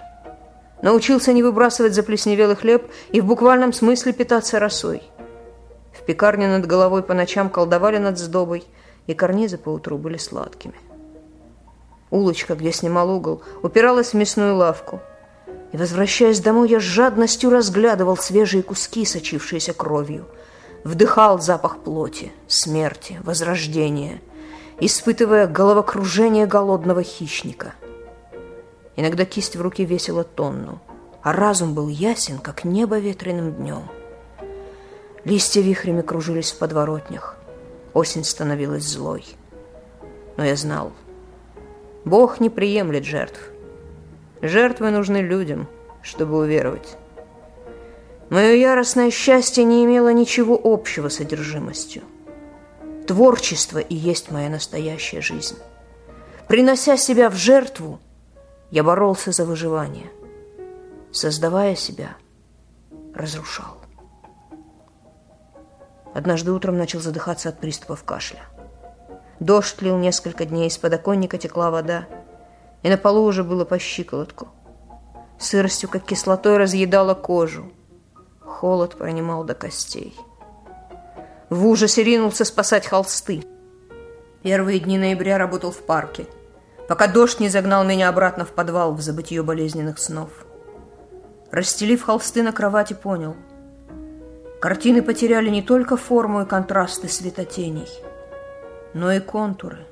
Научился 0.81 1.35
не 1.35 1.43
выбрасывать 1.43 1.93
заплесневелый 1.93 2.57
хлеб 2.57 2.91
и 3.13 3.21
в 3.21 3.27
буквальном 3.27 3.75
смысле 3.75 4.15
питаться 4.15 4.59
росой. 4.59 5.03
В 6.11 6.13
пекарне 6.13 6.49
над 6.49 6.67
головой 6.67 7.05
по 7.05 7.15
ночам 7.15 7.49
колдовали 7.49 7.99
над 7.99 8.19
сдобой, 8.19 8.65
и 9.07 9.15
карнизы 9.15 9.59
по 9.59 9.69
утру 9.69 9.97
были 9.97 10.17
сладкими. 10.17 10.75
Улочка, 12.11 12.57
где 12.57 12.73
снимал 12.73 13.11
угол, 13.11 13.43
упиралась 13.63 14.09
в 14.09 14.15
мясную 14.15 14.57
лавку. 14.57 14.99
И, 15.71 15.77
возвращаясь 15.77 16.41
домой, 16.41 16.69
я 16.69 16.81
с 16.81 16.83
жадностью 16.83 17.51
разглядывал 17.51 18.17
свежие 18.17 18.65
куски, 18.65 19.05
сочившиеся 19.05 19.73
кровью. 19.73 20.27
Вдыхал 20.83 21.41
запах 21.41 21.79
плоти, 21.79 22.33
смерти, 22.49 23.21
возрождения, 23.23 24.21
испытывая 24.81 25.47
головокружение 25.47 26.47
голодного 26.47 27.05
хищника. 27.05 27.75
Иногда 28.97 29.25
кисть 29.25 29.55
в 29.55 29.63
руке 29.63 29.85
весила 29.85 30.25
тонну, 30.25 30.81
а 31.23 31.33
разум 31.33 31.73
был 31.73 31.87
ясен, 31.87 32.39
как 32.39 32.65
небо 32.65 32.99
ветреным 32.99 33.53
днем. 33.53 33.85
Листья 35.25 35.61
вихрями 35.61 36.03
кружились 36.03 36.53
в 36.53 36.59
подворотнях. 36.59 37.37
Осень 37.93 38.25
становилась 38.25 38.85
злой. 38.85 39.25
Но 40.37 40.45
я 40.45 40.57
знал, 40.57 40.93
Бог 42.05 42.41
не 42.41 42.49
приемлет 42.49 43.05
жертв. 43.05 43.51
Жертвы 44.41 44.91
нужны 44.91 45.19
людям, 45.19 45.69
чтобы 46.03 46.39
уверовать. 46.39 46.97
Мое 48.31 48.53
яростное 48.53 49.11
счастье 49.11 49.65
не 49.65 49.85
имело 49.85 50.13
ничего 50.13 50.59
общего 50.63 51.09
с 51.09 51.17
содержимостью. 51.17 52.03
Творчество 53.07 53.81
и 53.81 53.95
есть 53.95 54.31
моя 54.31 54.49
настоящая 54.49 55.21
жизнь. 55.21 55.57
Принося 56.49 56.97
себя 56.97 57.29
в 57.29 57.35
жертву, 57.35 57.99
я 58.71 58.83
боролся 58.83 59.33
за 59.33 59.45
выживание. 59.45 60.11
Создавая 61.13 61.75
себя, 61.75 62.17
разрушал. 63.15 63.80
Однажды 66.21 66.53
утром 66.53 66.77
начал 66.77 67.01
задыхаться 67.01 67.49
от 67.49 67.61
приступов 67.61 68.05
кашля. 68.05 68.43
Дождь 69.39 69.81
лил 69.81 69.97
несколько 69.97 70.45
дней, 70.45 70.69
из 70.69 70.77
подоконника 70.77 71.39
текла 71.39 71.71
вода, 71.71 72.09
и 72.83 72.91
на 72.91 72.99
полу 72.99 73.25
уже 73.25 73.43
было 73.43 73.65
по 73.65 73.79
щиколотку. 73.79 74.49
Сыростью, 75.39 75.89
как 75.89 76.05
кислотой, 76.05 76.59
разъедала 76.59 77.15
кожу. 77.15 77.73
Холод 78.41 78.99
пронимал 78.99 79.45
до 79.45 79.55
костей. 79.55 80.15
В 81.49 81.67
ужасе 81.67 82.05
ринулся 82.05 82.45
спасать 82.45 82.87
холсты. 82.87 83.43
Первые 84.43 84.79
дни 84.79 84.99
ноября 84.99 85.39
работал 85.39 85.71
в 85.71 85.81
парке, 85.87 86.27
пока 86.87 87.07
дождь 87.07 87.41
не 87.41 87.49
загнал 87.49 87.83
меня 87.83 88.11
обратно 88.11 88.45
в 88.45 88.53
подвал 88.53 88.93
в 88.93 89.01
забытье 89.01 89.43
болезненных 89.43 89.99
снов. 89.99 90.29
Расстелив 91.51 92.03
холсты 92.03 92.43
на 92.43 92.53
кровати, 92.53 92.93
понял— 92.93 93.37
Картины 94.61 95.01
потеряли 95.01 95.49
не 95.49 95.63
только 95.63 95.97
форму 95.97 96.43
и 96.43 96.47
контрасты 96.47 97.09
светотеней, 97.09 97.89
но 98.93 99.11
и 99.11 99.19
контуры. 99.19 99.87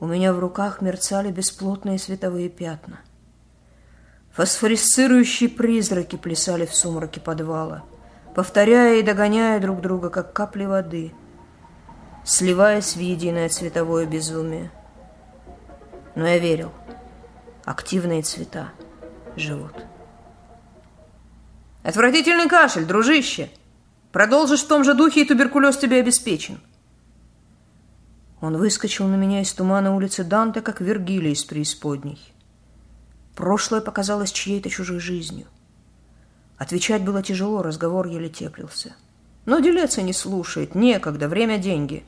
У 0.00 0.06
меня 0.06 0.32
в 0.32 0.40
руках 0.40 0.80
мерцали 0.80 1.30
бесплотные 1.30 2.00
световые 2.00 2.48
пятна. 2.48 2.98
Фосфорисцирующие 4.32 5.48
призраки 5.48 6.16
плясали 6.16 6.66
в 6.66 6.74
сумраке 6.74 7.20
подвала, 7.20 7.84
повторяя 8.34 8.96
и 8.96 9.02
догоняя 9.02 9.60
друг 9.60 9.80
друга, 9.80 10.10
как 10.10 10.32
капли 10.32 10.64
воды, 10.64 11.12
сливаясь 12.24 12.96
в 12.96 13.00
единое 13.00 13.48
цветовое 13.48 14.04
безумие. 14.04 14.72
Но 16.16 16.26
я 16.26 16.38
верил, 16.38 16.72
активные 17.64 18.22
цвета 18.22 18.70
живут. 19.36 19.91
Отвратительный 21.82 22.48
кашель, 22.48 22.84
дружище. 22.84 23.50
Продолжишь 24.12 24.62
в 24.62 24.68
том 24.68 24.84
же 24.84 24.94
духе, 24.94 25.22
и 25.22 25.24
туберкулез 25.24 25.76
тебе 25.76 25.98
обеспечен. 26.00 26.60
Он 28.40 28.56
выскочил 28.56 29.06
на 29.06 29.16
меня 29.16 29.40
из 29.40 29.52
тумана 29.52 29.94
улицы 29.94 30.22
Данте, 30.22 30.60
как 30.60 30.80
Вергилий 30.80 31.32
из 31.32 31.44
преисподней. 31.44 32.20
Прошлое 33.34 33.80
показалось 33.80 34.30
чьей-то 34.30 34.68
чужой 34.68 35.00
жизнью. 35.00 35.46
Отвечать 36.58 37.02
было 37.02 37.22
тяжело, 37.22 37.62
разговор 37.62 38.06
еле 38.06 38.28
теплился. 38.28 38.94
Но 39.46 39.58
делеться 39.58 40.02
не 40.02 40.12
слушает, 40.12 40.74
некогда, 40.74 41.28
время– 41.28 41.58
деньги. 41.58 42.04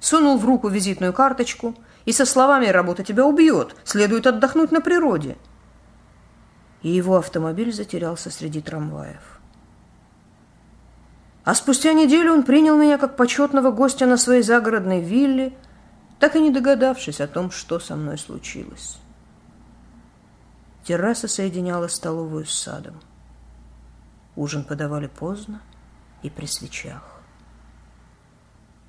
Сунул 0.00 0.38
в 0.38 0.44
руку 0.44 0.68
визитную 0.68 1.12
карточку 1.12 1.76
и 2.06 2.12
со 2.12 2.26
словами 2.26 2.66
«работа 2.66 3.04
тебя 3.04 3.24
убьет, 3.24 3.76
следует 3.84 4.26
отдохнуть 4.26 4.72
на 4.72 4.80
природе» 4.80 5.36
и 6.82 6.90
его 6.90 7.16
автомобиль 7.16 7.72
затерялся 7.72 8.30
среди 8.30 8.60
трамваев. 8.60 9.40
А 11.44 11.54
спустя 11.54 11.92
неделю 11.92 12.32
он 12.32 12.44
принял 12.44 12.76
меня 12.76 12.98
как 12.98 13.16
почетного 13.16 13.70
гостя 13.70 14.06
на 14.06 14.16
своей 14.16 14.42
загородной 14.42 15.00
вилле, 15.00 15.56
так 16.18 16.36
и 16.36 16.40
не 16.40 16.50
догадавшись 16.50 17.20
о 17.20 17.26
том, 17.26 17.50
что 17.50 17.80
со 17.80 17.96
мной 17.96 18.18
случилось. 18.18 18.98
Терраса 20.84 21.28
соединяла 21.28 21.88
столовую 21.88 22.46
с 22.46 22.52
садом. 22.52 23.00
Ужин 24.36 24.64
подавали 24.64 25.08
поздно 25.08 25.60
и 26.22 26.30
при 26.30 26.46
свечах. 26.46 27.20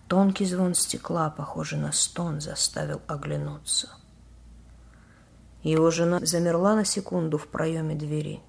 Тонкий 0.07 0.45
звон 0.45 0.75
стекла, 0.75 1.29
похожий 1.29 1.79
на 1.79 1.91
стон, 1.91 2.39
заставил 2.39 3.01
оглянуться– 3.07 3.89
его 5.63 5.89
жена 5.91 6.19
замерла 6.21 6.75
на 6.75 6.85
секунду 6.85 7.37
в 7.37 7.47
проеме 7.47 7.95
двери, 7.95 8.41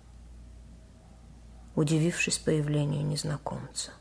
удивившись 1.74 2.38
появлению 2.38 3.07
незнакомца. 3.07 3.92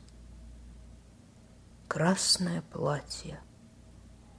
Красное 1.88 2.64
платье, 2.72 3.40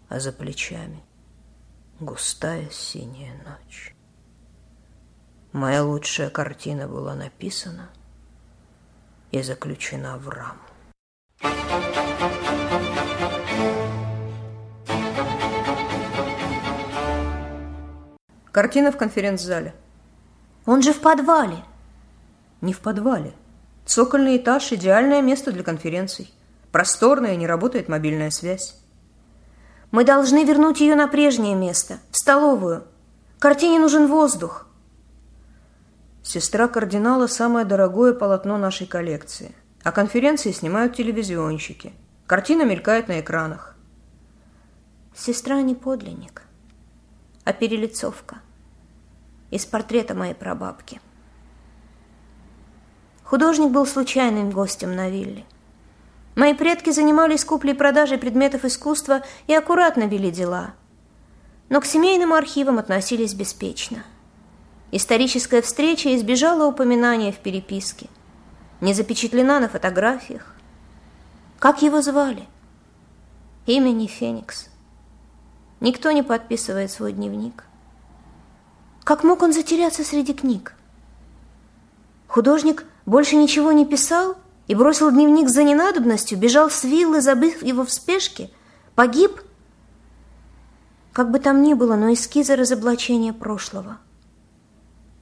а 0.08 0.18
за 0.18 0.32
плечами 0.32 1.02
густая 2.00 2.68
синяя 2.70 3.34
ночь. 3.44 3.94
Моя 5.52 5.84
лучшая 5.84 6.30
картина 6.30 6.88
была 6.88 7.14
написана 7.14 7.90
и 9.30 9.40
заключена 9.42 10.18
в 10.18 10.28
раму. 10.28 10.60
Картина 18.54 18.92
в 18.92 18.96
конференц-зале. 18.96 19.74
Он 20.64 20.80
же 20.80 20.92
в 20.92 21.00
подвале. 21.00 21.64
Не 22.60 22.72
в 22.72 22.78
подвале. 22.78 23.32
Цокольный 23.84 24.36
этаж– 24.36 24.70
идеальное 24.70 25.22
место 25.22 25.50
для 25.50 25.64
конференций. 25.64 26.32
Просторная, 26.70 27.34
не 27.34 27.48
работает 27.48 27.88
мобильная 27.88 28.30
связь. 28.30 28.76
Мы 29.90 30.04
должны 30.04 30.44
вернуть 30.44 30.80
ее 30.80 30.94
на 30.94 31.08
прежнее 31.08 31.56
место, 31.56 31.98
в 32.12 32.16
столовую. 32.16 32.84
Картине 33.40 33.80
нужен 33.80 34.06
воздух. 34.06 34.68
Сестра 36.22 36.68
кардинала– 36.68 37.26
самое 37.26 37.66
дорогое 37.66 38.12
полотно 38.12 38.56
нашей 38.56 38.86
коллекции. 38.86 39.52
А 39.82 39.90
конференции 39.90 40.52
снимают 40.52 40.94
телевизионщики. 40.94 41.92
Картина 42.28 42.62
мелькает 42.62 43.08
на 43.08 43.18
экранах. 43.18 43.74
Сестра 45.12 45.60
не 45.60 45.74
подлинник, 45.74 46.43
а 47.44 47.52
перелицовка 47.52 48.38
из 49.50 49.66
портрета 49.66 50.14
моей 50.14 50.34
прабабки. 50.34 51.00
Художник 53.22 53.70
был 53.70 53.86
случайным 53.86 54.50
гостем 54.50 54.94
на 54.96 55.08
вилле. 55.08 55.44
Мои 56.34 56.54
предки 56.54 56.90
занимались 56.90 57.44
куплей-продажей 57.44 58.18
предметов 58.18 58.64
искусства 58.64 59.22
и 59.46 59.54
аккуратно 59.54 60.04
вели 60.04 60.30
дела, 60.30 60.74
но 61.68 61.80
к 61.80 61.86
семейным 61.86 62.32
архивам 62.32 62.78
относились 62.78 63.34
беспечно. 63.34 64.02
Историческая 64.90 65.62
встреча 65.62 66.14
избежала 66.16 66.66
упоминания 66.66 67.32
в 67.32 67.38
переписке, 67.38 68.08
не 68.80 68.94
запечатлена 68.94 69.60
на 69.60 69.68
фотографиях. 69.68 70.54
Как 71.58 71.82
его 71.82 72.02
звали? 72.02 72.46
Имени 73.66 74.06
Феникс. 74.06 74.68
Никто 75.84 76.12
не 76.12 76.22
подписывает 76.22 76.90
свой 76.90 77.12
дневник. 77.12 77.64
Как 79.04 79.22
мог 79.22 79.42
он 79.42 79.52
затеряться 79.52 80.02
среди 80.02 80.32
книг? 80.32 80.72
Художник 82.26 82.86
больше 83.04 83.36
ничего 83.36 83.70
не 83.70 83.84
писал 83.84 84.38
и 84.66 84.74
бросил 84.74 85.10
дневник 85.10 85.50
за 85.50 85.62
ненадобностью, 85.62 86.38
бежал 86.38 86.70
с 86.70 86.84
виллы, 86.84 87.20
забыв 87.20 87.62
его 87.62 87.84
в 87.84 87.92
спешке, 87.92 88.50
погиб? 88.94 89.42
Как 91.12 91.30
бы 91.30 91.38
там 91.38 91.60
ни 91.60 91.74
было, 91.74 91.96
но 91.96 92.14
эскизы 92.14 92.56
разоблачения 92.56 93.34
прошлого. 93.34 93.98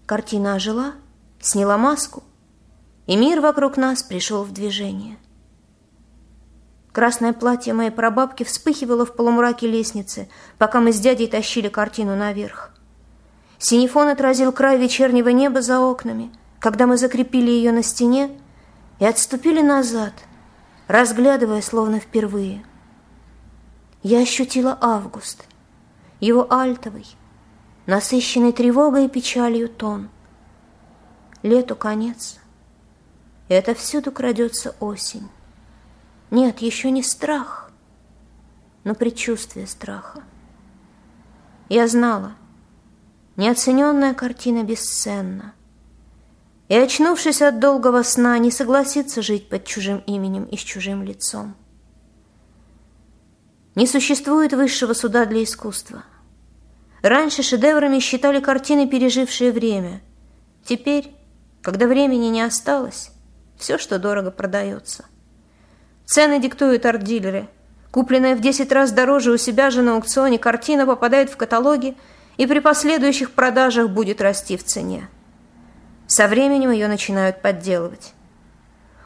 Картина 0.07 0.55
ожила, 0.55 0.93
сняла 1.41 1.77
маску, 1.77 2.23
и 3.09 3.17
мир 3.17 3.41
вокруг 3.41 3.77
нас 3.77 4.05
пришел 4.05 4.45
в 4.45 4.53
движение. 4.53 5.19
Красное 6.93 7.33
платье 7.33 7.73
моей 7.73 7.91
прабабки 7.91 8.45
вспыхивало 8.45 9.07
в 9.07 9.17
полумраке 9.17 9.67
лестницы, 9.67 10.29
пока 10.59 10.81
мы 10.81 10.93
с 10.93 11.01
дядей 11.01 11.27
тащили 11.27 11.69
картину 11.69 12.17
наверх. 12.17 12.71
Синефон 13.59 14.09
отразил 14.09 14.53
край 14.53 14.79
вечернего 14.79 15.31
неба 15.31 15.63
за 15.63 15.81
окнами, 15.81 16.31
когда 16.59 16.87
мы 16.87 16.99
закрепили 16.99 17.51
ее 17.51 17.73
на 17.73 17.83
стене 17.83 18.39
и 18.99 19.07
отступили 19.07 19.63
назад, 19.63 20.13
разглядывая 20.87 21.63
словно 21.63 21.99
впервые. 21.99 22.63
Я 24.03 24.21
ощутила 24.21 24.77
август, 24.81 25.45
его 26.21 26.53
альтовый, 26.53 27.07
насыщенный 27.87 28.53
тревогой 28.53 29.07
и 29.07 29.09
печалью 29.09 29.71
тон. 29.71 30.11
Лету 31.43 31.75
конец, 31.75 32.39
и 33.49 33.55
это 33.55 33.75
всюду 33.75 34.13
крадется 34.13 34.75
осень. 34.79 35.29
Нет, 36.33 36.59
еще 36.61 36.91
не 36.91 37.05
страх, 37.05 37.71
но 38.83 38.97
предчувствие 38.97 39.69
страха. 39.69 40.25
Я 41.69 41.87
знала, 41.87 42.33
Неоцененная 43.37 44.13
картина 44.13 44.63
бесценна. 44.63 45.55
И, 46.69 46.75
очнувшись 46.75 47.41
от 47.43 47.61
долгого 47.61 48.03
сна, 48.03 48.39
не 48.39 48.51
согласится 48.51 49.23
жить 49.23 49.49
под 49.49 49.65
чужим 49.65 50.03
именем 50.07 50.45
и 50.45 50.57
с 50.57 50.61
чужим 50.61 51.03
лицом. 51.03 51.55
Не 53.75 53.87
существует 53.87 54.53
высшего 54.53 54.93
суда 54.93 55.25
для 55.25 55.43
искусства. 55.45 56.05
Раньше 57.03 57.43
шедеврами 57.43 58.01
считали 58.01 58.41
картины, 58.41 58.87
пережившие 58.87 59.51
время. 59.51 60.03
Теперь, 60.65 61.15
когда 61.63 61.87
времени 61.87 62.27
не 62.27 62.43
осталось, 62.43 63.11
все, 63.59 63.79
что 63.79 63.99
дорого, 63.99 64.31
продается. 64.31 65.05
Цены 66.13 66.41
диктуют 66.41 66.85
арт-дилеры. 66.87 67.49
Купленная 67.91 68.37
в 68.37 68.41
10 68.41 68.71
раз 68.73 68.93
дороже 68.93 69.33
у 69.33 69.37
себя 69.37 69.71
же 69.71 69.83
на 69.83 69.95
аукционе 69.95 70.39
картина 70.39 70.87
попадает 70.87 71.31
в 71.31 71.37
каталоги– 71.37 71.97
и 72.37 72.47
при 72.47 72.61
последующих 72.61 73.33
продажах 73.33 73.91
будет 73.91 74.21
расти 74.21 74.57
в 74.57 74.65
цене. 74.65 75.09
Со 76.07 76.29
временем 76.29 76.71
ее 76.71 76.89
начинают 76.89 77.43
подделывать. 77.43 78.15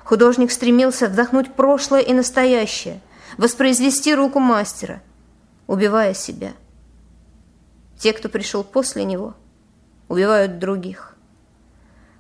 Художник 0.04 0.50
стремился 0.52 1.08
вдохнуть 1.08 1.52
прошлое 1.54 2.00
и 2.00 2.12
настоящее, 2.12 3.00
воспроизвести 3.38 4.14
руку 4.14 4.38
мастера, 4.38 5.02
убивая 5.66 6.14
себя. 6.14 6.52
Те, 7.98 8.12
кто 8.12 8.28
пришел 8.28 8.62
после 8.62 9.04
него, 9.04 9.34
убивают 10.08 10.58
других. 10.58 11.15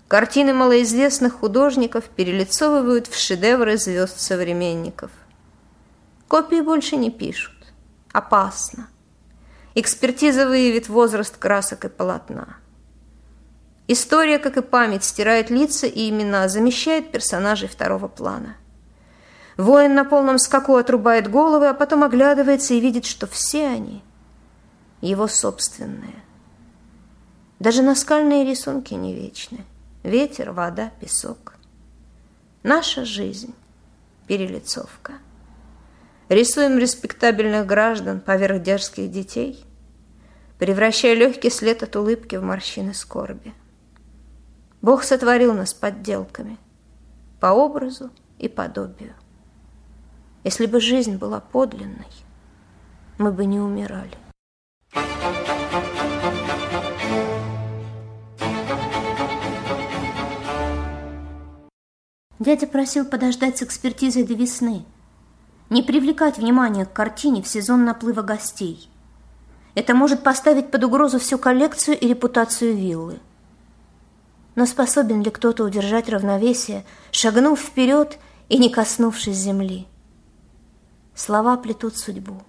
Картины 0.08 0.54
малоизвестных 0.54 1.40
художников 1.40 2.04
перелицовывают 2.04 3.08
в 3.08 3.18
шедевры 3.18 3.76
звезд 3.76 4.20
современников. 4.20 5.10
Копии 6.28 6.60
больше 6.60 6.96
не 6.96 7.10
пишут. 7.10 7.54
Опасно. 8.12 8.88
Экспертиза 9.74 10.46
выявит 10.46 10.88
возраст 10.88 11.36
красок 11.36 11.84
и 11.86 11.88
полотна. 11.88 12.56
История, 13.88 14.38
как 14.38 14.56
и 14.56 14.62
память, 14.62 15.02
стирает 15.02 15.50
лица 15.50 15.88
и 15.88 16.08
имена, 16.08 16.48
замещает 16.48 17.10
персонажей 17.10 17.68
второго 17.68 18.06
плана. 18.06 18.56
Воин 19.56 19.94
на 19.94 20.04
полном 20.04 20.38
скаку 20.38 20.76
отрубает 20.76 21.28
головы, 21.28 21.68
а 21.68 21.74
потом 21.74 22.04
оглядывается 22.04 22.74
и 22.74 22.80
видит, 22.80 23.06
что 23.06 23.26
все 23.26 23.66
они 23.66 24.02
его 25.00 25.26
собственные. 25.26 26.22
Даже 27.58 27.82
наскальные 27.82 28.44
рисунки 28.44 28.94
не 28.94 29.14
вечны. 29.14 29.64
Ветер, 30.06 30.52
вода, 30.52 30.92
песок. 31.00 31.54
Наша 32.62 33.04
жизнь– 33.04 33.56
перелицовка. 34.28 35.14
Рисуем 36.28 36.78
респектабельных 36.78 37.66
граждан 37.66 38.20
поверх 38.20 38.62
дерзких 38.62 39.10
детей, 39.10 39.64
превращая 40.60 41.14
легкий 41.14 41.50
след 41.50 41.82
от 41.82 41.96
улыбки 41.96 42.36
в 42.36 42.44
морщины 42.44 42.94
скорби. 42.94 43.52
Бог 44.80 45.02
сотворил 45.02 45.52
нас 45.54 45.74
подделками 45.74 46.56
по 47.40 47.46
образу 47.46 48.12
и 48.38 48.48
подобию. 48.48 49.14
Если 50.44 50.66
бы 50.66 50.80
жизнь 50.80 51.16
была 51.16 51.40
подлинной, 51.40 52.06
мы 53.18 53.32
бы 53.32 53.44
не 53.44 53.58
умирали. 53.58 54.16
Дядя 62.46 62.68
просил 62.68 63.04
подождать 63.04 63.58
с 63.58 63.64
экспертизой 63.64 64.22
до 64.22 64.34
весны– 64.34 64.84
не 65.68 65.82
привлекать 65.82 66.38
внимание 66.38 66.86
к 66.86 66.92
картине 66.92 67.42
в 67.42 67.48
сезон 67.48 67.84
наплыва 67.84 68.22
гостей. 68.22 68.88
Это 69.74 69.96
может 69.96 70.22
поставить 70.22 70.70
под 70.70 70.84
угрозу 70.84 71.18
всю 71.18 71.38
коллекцию 71.38 71.98
и 71.98 72.06
репутацию 72.06 72.76
виллы. 72.76 73.18
Но 74.54 74.64
способен 74.64 75.22
ли 75.22 75.30
кто-то 75.32 75.64
удержать 75.64 76.08
равновесие, 76.08 76.86
шагнув 77.10 77.58
вперед 77.58 78.16
и 78.48 78.58
не 78.58 78.70
коснувшись 78.70 79.34
земли? 79.34 79.88
Слова 81.16 81.56
плетут 81.56 81.96
судьбу, 81.96 82.40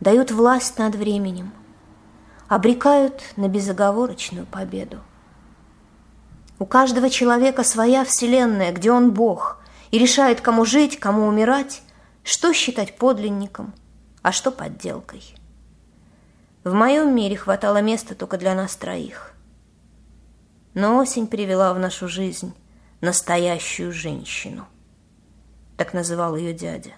дают 0.00 0.30
власть 0.30 0.76
над 0.76 0.96
временем, 0.96 1.50
обрекают 2.46 3.22
на 3.36 3.48
безоговорочную 3.48 4.44
победу. 4.44 4.98
У 6.62 6.64
каждого 6.64 7.10
человека 7.10 7.64
своя 7.64 8.04
вселенная, 8.04 8.70
где 8.70 8.92
он 8.92 9.10
Бог, 9.10 9.60
и 9.90 9.98
решает, 9.98 10.40
кому 10.40 10.64
жить, 10.64 10.96
кому 10.96 11.26
умирать, 11.26 11.82
что 12.22 12.52
считать 12.52 12.96
подлинником, 12.96 13.74
а 14.22 14.30
что 14.30 14.52
подделкой. 14.52 15.24
В 16.62 16.72
моем 16.72 17.16
мире 17.16 17.36
хватало 17.36 17.82
места 17.82 18.14
только 18.14 18.38
для 18.38 18.54
нас 18.54 18.76
троих. 18.76 19.32
Но 20.74 20.98
осень 20.98 21.26
привела 21.26 21.74
в 21.74 21.80
нашу 21.80 22.06
жизнь 22.06 22.54
настоящую 23.00 23.90
женщину. 23.90 24.68
Так 25.76 25.92
называл 25.92 26.36
ее 26.36 26.52
дядя. 26.52 26.92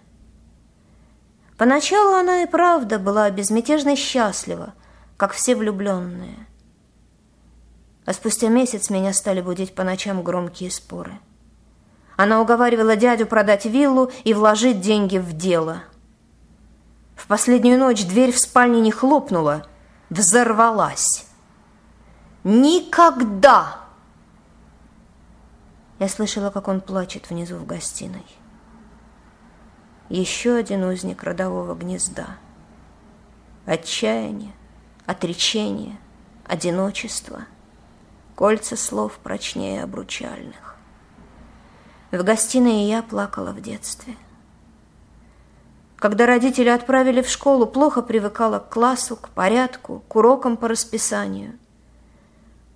Поначалу 1.56 2.16
она 2.16 2.42
и 2.42 2.46
правда 2.46 2.98
была 2.98 3.30
безмятежно 3.30 3.96
счастлива, 3.96 4.74
как 5.16 5.32
все 5.32 5.56
влюбленные. 5.56 6.46
А 8.06 8.12
спустя 8.12 8.48
месяц 8.48 8.90
меня 8.90 9.12
стали 9.12 9.40
будить 9.40 9.74
по 9.74 9.82
ночам 9.84 10.22
громкие 10.22 10.70
споры. 10.70 11.18
Она 12.16 12.40
уговаривала 12.40 12.96
дядю 12.96 13.26
продать 13.26 13.64
виллу 13.64 14.10
и 14.24 14.34
вложить 14.34 14.80
деньги 14.80 15.18
в 15.18 15.32
дело. 15.32 15.82
В 17.16 17.26
последнюю 17.26 17.78
ночь 17.78 18.04
дверь 18.04 18.32
в 18.32 18.38
спальне 18.38 18.80
не 18.80 18.90
хлопнула, 18.90 19.66
взорвалась. 20.10 21.26
Никогда! 22.44 23.80
Я 25.98 26.08
слышала, 26.08 26.50
как 26.50 26.68
он 26.68 26.80
плачет 26.80 27.30
внизу 27.30 27.56
в 27.56 27.66
гостиной. 27.66 28.26
Еще 30.10 30.54
один 30.54 30.84
узник 30.84 31.22
родового 31.22 31.74
гнезда. 31.74 32.36
Отчаяние, 33.64 34.52
отречение, 35.06 35.98
одиночество, 36.44 37.46
кольца 38.34 38.76
слов 38.76 39.18
прочнее 39.22 39.82
обручальных. 39.82 40.76
В 42.10 42.22
гостиной 42.22 42.84
я 42.84 43.02
плакала 43.02 43.52
в 43.52 43.60
детстве. 43.60 44.16
Когда 45.96 46.26
родители 46.26 46.68
отправили 46.68 47.22
в 47.22 47.28
школу, 47.28 47.66
плохо 47.66 48.02
привыкала 48.02 48.58
к 48.58 48.68
классу, 48.68 49.16
к 49.16 49.28
порядку, 49.30 50.02
к 50.08 50.16
урокам 50.16 50.56
по 50.56 50.68
расписанию. 50.68 51.58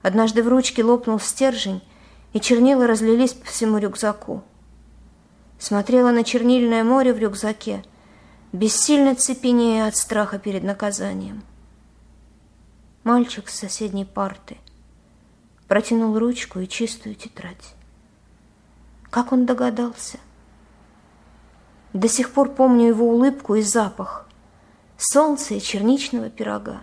Однажды 0.03 0.43
в 0.43 0.49
ручке 0.49 0.83
лопнул 0.83 1.21
стержень, 1.21 1.83
и 2.33 2.41
чернила 2.41 2.87
разлились 2.87 3.33
по 3.33 3.47
всему 3.47 3.79
рюкзаку. 3.79 4.45
Смотрела 5.59 6.11
на 6.11 6.25
чернильное 6.25 6.85
море 6.85 7.13
в 7.13 7.19
рюкзаке, 7.19 7.85
бессильно 8.53 9.15
цепенея 9.15 9.89
от 9.89 9.97
страха 9.97 10.39
перед 10.39 10.63
наказанием. 10.63 11.43
Мальчик 13.03 13.49
с 13.49 13.59
соседней 13.59 14.05
парты 14.05 14.59
протянул 15.69 16.19
ручку 16.19 16.59
и 16.61 16.67
чистую 16.67 17.15
тетрадь. 17.15 17.75
Как 19.11 19.33
он 19.33 19.47
догадался? 19.47 20.19
До 21.93 22.09
сих 22.09 22.33
пор 22.33 22.51
помню 22.51 22.89
его 22.89 23.09
улыбку 23.09 23.55
и 23.55 23.63
запах. 23.63 24.27
Солнца 24.97 25.55
и 25.55 25.61
черничного 25.61 26.29
пирога. 26.29 26.81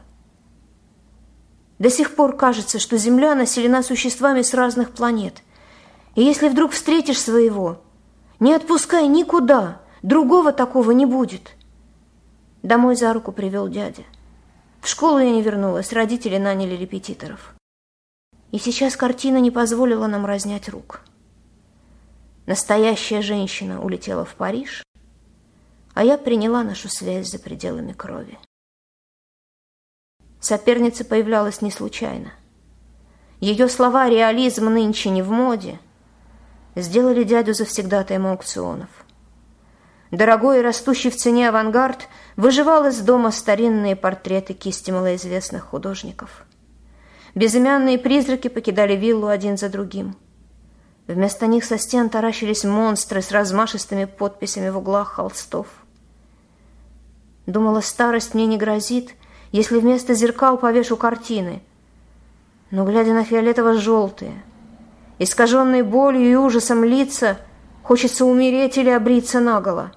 До 1.80 1.90
сих 1.90 2.16
пор 2.16 2.36
кажется, 2.38 2.80
что 2.80 2.98
Земля 2.98 3.36
населена 3.36 3.84
существами 3.84 4.42
с 4.42 4.54
разных 4.54 4.92
планет. 4.92 5.44
И 6.16 6.24
если 6.24 6.48
вдруг 6.48 6.72
встретишь 6.72 7.20
своего, 7.20 7.82
не 8.40 8.54
отпускай 8.54 9.08
никуда, 9.08 9.82
другого 10.02 10.54
такого 10.54 10.92
не 10.92 11.06
будет. 11.06 11.56
Домой 12.64 12.96
за 12.96 13.14
руку 13.14 13.32
привел 13.32 13.68
дядя. 13.68 14.04
В 14.82 14.88
школу 14.88 15.20
я 15.20 15.32
не 15.32 15.42
вернулась, 15.42 15.92
родители 15.92 16.38
наняли 16.38 16.76
репетиторов. 16.76 17.55
И 18.52 18.58
сейчас 18.58 18.96
картина 18.96 19.38
не 19.38 19.52
позволила 19.52 20.08
нам 20.08 20.26
разнять 20.26 20.70
рук. 20.70 21.02
Настоящая 22.46 23.22
женщина 23.22 23.82
улетела 23.82 24.24
в 24.24 24.36
Париж, 24.36 24.84
а 25.94 26.04
я 26.04 26.18
приняла 26.18 26.64
нашу 26.64 26.90
связь 26.90 27.30
за 27.30 27.40
пределами 27.40 27.94
крови. 27.94 28.38
Соперница 30.40 31.04
появлялась 31.04 31.62
не 31.62 31.72
случайно. 31.72 32.34
Ее 33.40 33.68
слова 33.68 34.10
«реализм 34.10 34.66
нынче 34.66 35.10
не 35.10 35.24
в 35.24 35.32
моде» 35.32 35.80
сделали 36.76 37.24
дядю 37.24 37.54
завсегдатаем 37.54 38.28
аукционов. 38.28 38.90
Дорогой 40.12 40.60
и 40.60 40.62
растущий 40.62 41.10
в 41.10 41.16
цене 41.16 41.50
авангард 41.50 42.08
выживал 42.36 42.86
из 42.86 43.00
дома 43.00 43.32
старинные 43.32 43.96
портреты 43.96 44.54
кисти 44.54 44.92
малоизвестных 44.92 45.64
художников. 45.64 46.46
Безымянные 47.36 48.00
призраки 48.00 48.48
покидали 48.48 48.96
виллу 48.96 49.28
один 49.28 49.58
за 49.58 49.70
другим. 49.70 50.16
Вместо 51.08 51.46
них 51.46 51.64
со 51.66 51.78
стен 51.78 52.10
таращились 52.10 52.64
монстры 52.64 53.22
с 53.22 53.32
размашистыми 53.32 54.06
подписями 54.06 54.70
в 54.70 54.78
углах 54.78 55.14
холстов– 55.14 55.68
Думала, 57.46 57.82
старость 57.82 58.34
мне 58.34 58.46
не 58.46 58.58
грозит, 58.58 59.14
если 59.52 59.80
вместо 59.80 60.14
зеркал 60.14 60.58
повешу 60.58 60.98
картины. 60.98 61.62
Но, 62.72 62.86
глядя 62.86 63.14
на 63.14 63.24
фиолетово-желтые, 63.24 64.34
искаженные 65.20 65.84
болью 65.84 66.32
и 66.32 66.36
ужасом 66.36 66.84
лица, 66.84 67.38
хочется 67.84 68.26
умереть 68.26 68.78
или 68.78 68.90
обриться 68.90 69.40
наголо. 69.40 69.92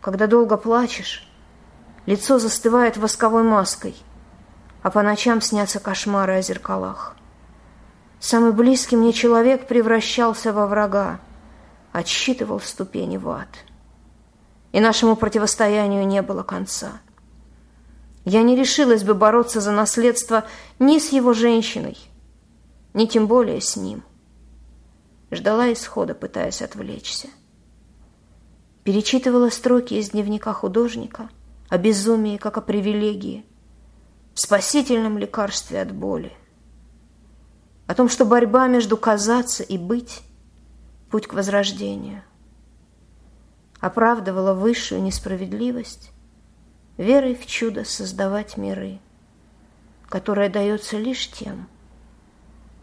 Когда 0.00 0.26
долго 0.26 0.56
плачешь, 0.56 1.28
лицо 2.06 2.38
застывает 2.38 2.96
восковой 2.96 3.42
маской, 3.42 3.94
а 4.82 4.90
по 4.90 5.02
ночам 5.02 5.40
снятся 5.40 5.80
кошмары 5.80 6.34
о 6.34 6.42
зеркалах. 6.42 7.16
Самый 8.20 8.52
близкий 8.52 8.96
мне 8.96 9.12
человек 9.12 9.66
превращался 9.66 10.52
во 10.52 10.66
врага, 10.66 11.20
отсчитывал 11.92 12.60
ступени 12.60 13.16
в 13.16 13.28
ад 13.28 13.48
и 14.72 14.80
нашему 14.80 15.16
противостоянию 15.16 16.06
не 16.06 16.22
было 16.22 16.42
конца. 16.42 17.00
Я 18.24 18.42
не 18.42 18.56
решилась 18.56 19.04
бы 19.04 19.14
бороться 19.14 19.60
за 19.60 19.72
наследство 19.72 20.44
ни 20.78 20.98
с 20.98 21.12
его 21.12 21.32
женщиной, 21.32 21.96
ни 22.92 23.06
тем 23.06 23.26
более 23.26 23.60
с 23.60 23.76
ним. 23.76 24.02
Ждала 25.30 25.72
исхода, 25.72 26.14
пытаясь 26.14 26.62
отвлечься. 26.62 27.28
Перечитывала 28.84 29.50
строки 29.50 29.94
из 29.94 30.10
дневника 30.10 30.52
художника 30.52 31.28
о 31.68 31.78
безумии, 31.78 32.38
как 32.38 32.56
о 32.56 32.62
привилегии, 32.62 33.44
спасительном 34.40 35.18
лекарстве 35.18 35.80
от 35.82 35.92
боли, 35.92 36.32
о 37.86 37.94
том, 37.94 38.08
что 38.08 38.24
борьба 38.24 38.66
между 38.68 38.96
казаться 38.96 39.62
и 39.62 39.78
быть– 39.78 40.22
путь 41.10 41.26
к 41.26 41.34
возрождению 41.34 42.22
оправдывала 43.80 44.54
высшую 44.54 45.02
несправедливость 45.02 46.10
верой 46.96 47.34
в 47.34 47.46
чудо 47.46 47.84
создавать 47.84 48.56
миры, 48.56 48.98
которое 50.08 50.48
дается 50.48 50.98
лишь 50.98 51.30
тем, 51.30 51.68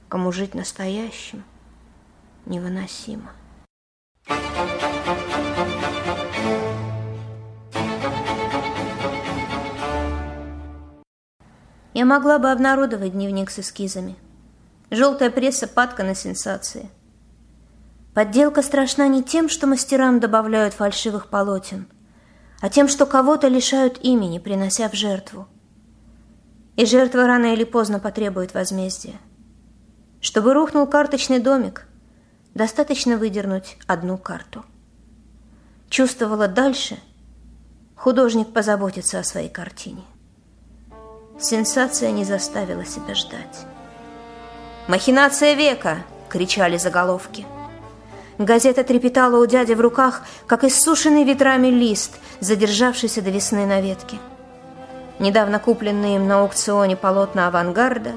кому 0.07 0.31
жить 0.31 0.55
настоящим 0.55 1.43
невыносимо. 2.45 3.31
Я 11.95 12.05
могла 12.05 12.38
бы 12.38 12.51
обнародовать 12.51 13.13
дневник 13.13 13.49
с 13.49 13.58
эскизами. 13.58 14.15
Желтая 14.91 15.31
пресса 15.31 15.67
падка 15.67 16.03
на 16.03 16.13
сенсации– 16.13 16.91
Подделка 18.15 18.62
страшна 18.62 19.10
не 19.10 19.23
тем, 19.23 19.49
что 19.49 19.67
мастерам 19.67 20.21
добавляют 20.21 20.73
фальшивых 20.73 21.27
полотен, 21.27 21.86
а 22.62 22.69
тем, 22.69 22.88
что 22.88 23.05
кого-то 23.05 23.49
лишают 23.49 23.99
имени, 24.03 24.39
принося 24.39 24.88
в 24.88 24.93
жертву. 24.93 25.49
И 26.77 26.86
жертва 26.86 27.27
рано 27.27 27.47
или 27.47 27.65
поздно 27.65 27.99
потребует 27.99 28.53
возмездия. 28.53 29.15
Чтобы 30.21 30.53
рухнул 30.53 30.88
карточный 30.88 31.39
домик, 31.39 31.88
достаточно 32.53 33.17
выдернуть 33.17 33.77
одну 33.86 34.17
карту. 34.17 34.63
Чувствовала 35.89 36.47
дальше, 36.47 36.97
художник 37.97 38.53
позаботится 38.53 39.19
о 39.19 39.25
своей 39.25 39.49
картине. 39.49 40.03
Сенсация 41.39 42.12
не 42.12 42.24
заставила 42.24 42.86
себя 42.86 43.15
ждать. 43.15 43.65
«Махинация 44.88 45.54
века!»— 45.54 45.98
кричали 46.30 46.78
заголовки– 46.78 47.45
Газета 48.38 48.84
трепетала 48.84 49.41
у 49.41 49.45
дяди 49.45 49.74
в 49.74 49.80
руках, 49.80 50.24
как 50.45 50.65
иссушенный 50.65 51.24
ветрами 51.24 51.67
лист, 51.67 52.19
задержавшийся 52.41 53.21
до 53.21 53.30
весны 53.30 53.65
на 53.65 53.80
ветке. 53.80 54.17
Недавно 55.19 55.60
купленные 55.60 56.17
им 56.17 56.28
на 56.28 56.41
аукционе 56.41 56.98
полотна 56.98 57.48
авангарда 57.48 58.12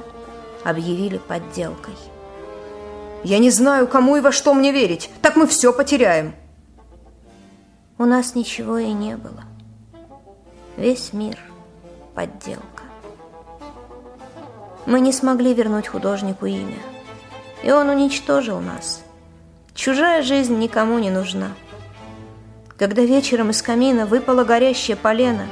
объявили 0.64 1.18
подделкой. 1.18 1.94
«Я 3.22 3.38
не 3.38 3.50
знаю, 3.50 3.86
кому 3.86 4.16
и 4.16 4.20
во 4.20 4.32
что 4.32 4.54
мне 4.54 4.72
верить, 4.72 5.10
так 5.22 5.36
мы 5.36 5.46
все 5.46 5.72
потеряем!» 5.72 6.34
У 7.96 8.04
нас 8.04 8.34
ничего 8.34 8.78
и 8.78 8.92
не 8.92 9.16
было. 9.16 9.44
Весь 10.76 11.12
мир— 11.12 11.38
подделка. 12.14 12.77
Мы 14.88 14.98
не 14.98 15.12
смогли 15.12 15.54
вернуть 15.54 15.86
художнику 15.86 16.46
имя, 16.46 16.78
и 17.62 17.70
он 17.70 17.88
уничтожил 17.88 18.58
нас— 18.58 19.02
Чужая 19.78 20.22
жизнь 20.24 20.58
никому 20.58 20.98
не 20.98 21.08
нужна. 21.08 21.52
Когда 22.76 23.02
вечером 23.02 23.50
из 23.50 23.62
камина 23.62 24.06
выпало 24.06 24.42
горящее 24.42 24.96
полено, 24.96 25.46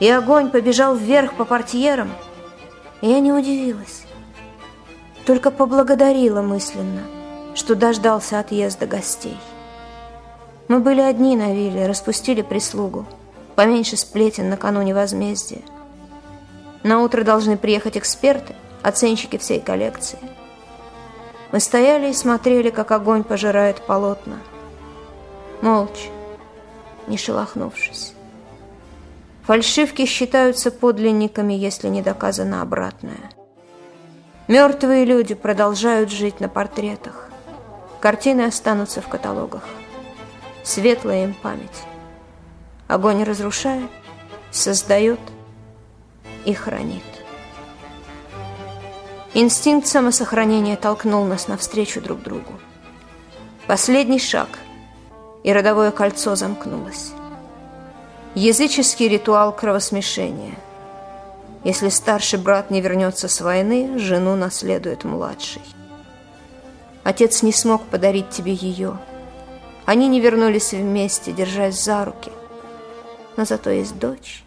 и 0.00 0.08
огонь 0.10 0.50
побежал 0.50 0.94
вверх 0.94 1.32
по 1.32 1.46
портьерам, 1.46 2.10
я 3.00 3.20
не 3.20 3.32
удивилась. 3.32 4.02
Только 5.24 5.50
поблагодарила 5.50 6.42
мысленно, 6.42 7.00
что 7.54 7.74
дождался 7.74 8.38
отъезда 8.38 8.86
гостей. 8.86 9.38
Мы 10.68 10.80
были 10.80 11.00
одни 11.00 11.34
на 11.34 11.54
вилле, 11.54 11.86
распустили 11.86 12.42
прислугу, 12.42 13.06
поменьше 13.56 13.96
сплетен 13.96 14.50
накануне 14.50 14.94
возмездия. 14.94 15.62
На 16.82 17.00
утро 17.00 17.24
должны 17.24 17.56
приехать 17.56 17.96
эксперты, 17.96 18.54
оценщики 18.84 19.38
всей 19.38 19.60
коллекции. 19.60 20.18
Мы 21.52 21.60
стояли 21.60 22.10
и 22.10 22.14
смотрели, 22.14 22.68
как 22.70 22.90
огонь 22.90 23.24
пожирает 23.24 23.80
полотна. 23.80 24.38
Молча, 25.62 26.10
не 27.06 27.16
шелохнувшись. 27.16 28.12
Фальшивки 29.44 30.04
считаются 30.04 30.70
подлинниками, 30.70 31.54
если 31.54 31.88
не 31.88 32.02
доказано 32.02 32.60
обратное. 32.60 33.30
Мертвые 34.48 35.06
люди 35.06 35.34
продолжают 35.34 36.10
жить 36.10 36.40
на 36.40 36.50
портретах. 36.50 37.30
Картины 38.00 38.42
останутся 38.42 39.00
в 39.00 39.08
каталогах. 39.08 39.64
Светлая 40.62 41.24
им 41.24 41.34
память. 41.34 41.84
Огонь 42.86 43.22
разрушает, 43.22 43.90
создает 44.50 45.20
и 46.44 46.52
хранит. 46.52 47.13
Инстинкт 49.36 49.88
самосохранения 49.88 50.76
толкнул 50.76 51.24
нас 51.24 51.48
навстречу 51.48 52.00
друг 52.00 52.22
другу. 52.22 52.52
Последний 53.66 54.20
шаг, 54.20 54.48
и 55.42 55.52
родовое 55.52 55.90
кольцо 55.90 56.36
замкнулось. 56.36 57.10
Языческий 58.36 59.08
ритуал 59.08 59.50
кровосмешения. 59.52 60.54
Если 61.64 61.88
старший 61.88 62.38
брат 62.38 62.70
не 62.70 62.80
вернется 62.80 63.26
с 63.26 63.40
войны, 63.40 63.98
жену 63.98 64.36
наследует 64.36 65.02
младший. 65.02 65.62
Отец 67.02 67.42
не 67.42 67.52
смог 67.52 67.82
подарить 67.86 68.30
тебе 68.30 68.52
ее. 68.54 68.98
Они 69.84 70.06
не 70.06 70.20
вернулись 70.20 70.72
вместе, 70.72 71.32
держась 71.32 71.82
за 71.82 72.04
руки. 72.04 72.30
Но 73.36 73.44
зато 73.44 73.70
есть 73.70 73.98
дочь. 73.98 74.43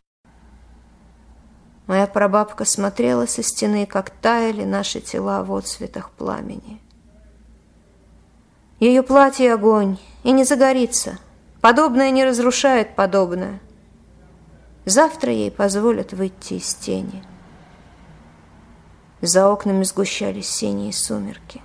Моя 1.88 2.06
прабабка 2.06 2.66
смотрела 2.66 3.26
со 3.26 3.42
стены, 3.42 3.86
как 3.86 4.10
таяли 4.10 4.66
наши 4.66 5.00
тела 5.00 5.44
в 5.44 5.56
отцветах 5.56 6.12
пламени. 6.12 6.82
Ее 8.80 9.04
платье 9.04 9.54
огонь, 9.54 9.98
и 10.24 10.32
не 10.32 10.44
загорится. 10.44 11.18
Подобное 11.62 12.12
не 12.12 12.26
разрушает 12.26 12.96
подобное. 12.96 13.62
Завтра 14.86 15.32
ей 15.32 15.50
позволят 15.50 16.12
выйти 16.14 16.56
из 16.56 16.76
тени. 16.76 17.24
За 19.22 19.50
окнами 19.50 19.84
сгущались 19.84 20.50
синие 20.50 20.94
сумерки. 20.94 21.62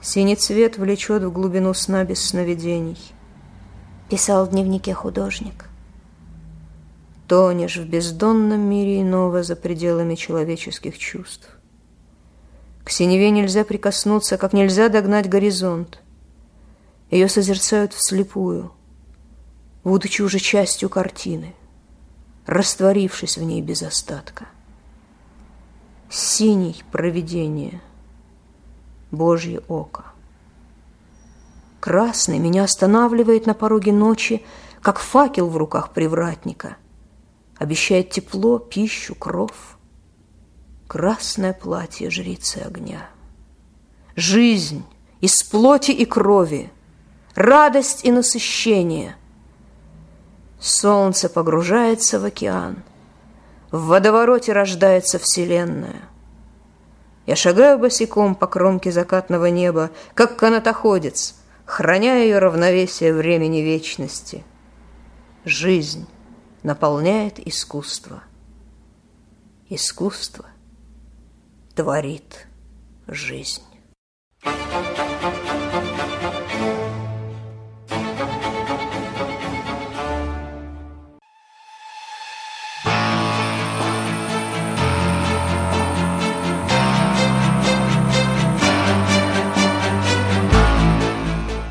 Синий 0.00 0.36
цвет 0.36 0.78
влечет 0.78 1.24
в 1.24 1.32
глубину 1.32 1.74
сна 1.74 2.04
без 2.04 2.24
сновидений. 2.24 2.98
Писал 4.08 4.46
в 4.46 4.50
дневнике 4.50 4.94
художник. 4.94 5.68
Тонешь 7.28 7.76
в 7.76 7.88
бездонном 7.88 8.60
мире 8.60 9.02
иного 9.02 9.42
за 9.42 9.56
пределами 9.56 10.14
человеческих 10.14 10.96
чувств. 10.96 11.48
К 12.84 12.90
синеве 12.90 13.30
нельзя 13.30 13.64
прикоснуться, 13.64 14.38
как 14.38 14.52
нельзя 14.52 14.88
догнать 14.88 15.28
горизонт. 15.28 16.00
Ее 17.10 17.28
созерцают 17.28 17.92
вслепую, 17.92 18.72
будучи 19.82 20.22
уже 20.22 20.38
частью 20.38 20.88
картины, 20.88 21.54
растворившись 22.46 23.38
в 23.38 23.42
ней 23.42 23.60
без 23.60 23.82
остатка. 23.82 24.46
Синий 26.08 26.84
провидение, 26.92 27.80
Божье 29.10 29.62
око. 29.66 30.04
Красный 31.80 32.38
меня 32.38 32.62
останавливает 32.62 33.46
на 33.46 33.54
пороге 33.54 33.92
ночи, 33.92 34.44
как 34.80 35.00
факел 35.00 35.48
в 35.48 35.56
руках 35.56 35.92
привратника. 35.92 36.76
Обещает 37.58 38.10
тепло, 38.10 38.58
пищу, 38.58 39.14
кров. 39.14 39.78
Красное 40.86 41.52
платье 41.52 42.10
жрицы 42.10 42.58
огня. 42.58 43.08
Жизнь 44.14 44.84
из 45.20 45.42
плоти 45.42 45.90
и 45.90 46.04
крови, 46.04 46.70
радость 47.34 48.04
и 48.04 48.12
насыщение— 48.12 49.16
Солнце 50.58 51.28
погружается 51.28 52.18
в 52.18 52.24
океан. 52.24 52.82
В 53.70 53.86
водовороте 53.86 54.52
рождается 54.52 55.18
Вселенная. 55.18 56.02
Я 57.26 57.36
шагаю 57.36 57.78
босиком 57.78 58.34
по 58.34 58.46
кромке 58.46 58.90
закатного 58.90 59.46
неба, 59.46 59.90
как 60.14 60.36
канатоходец, 60.36 61.34
храня 61.66 62.16
ее 62.18 62.38
равновесие 62.38 63.12
времени 63.12 63.58
вечности. 63.58 64.44
Жизнь 65.44 66.06
наполняет 66.62 67.38
искусство. 67.46 68.22
Искусство 69.68 70.46
творит 71.74 72.46
жизнь. 73.06 73.62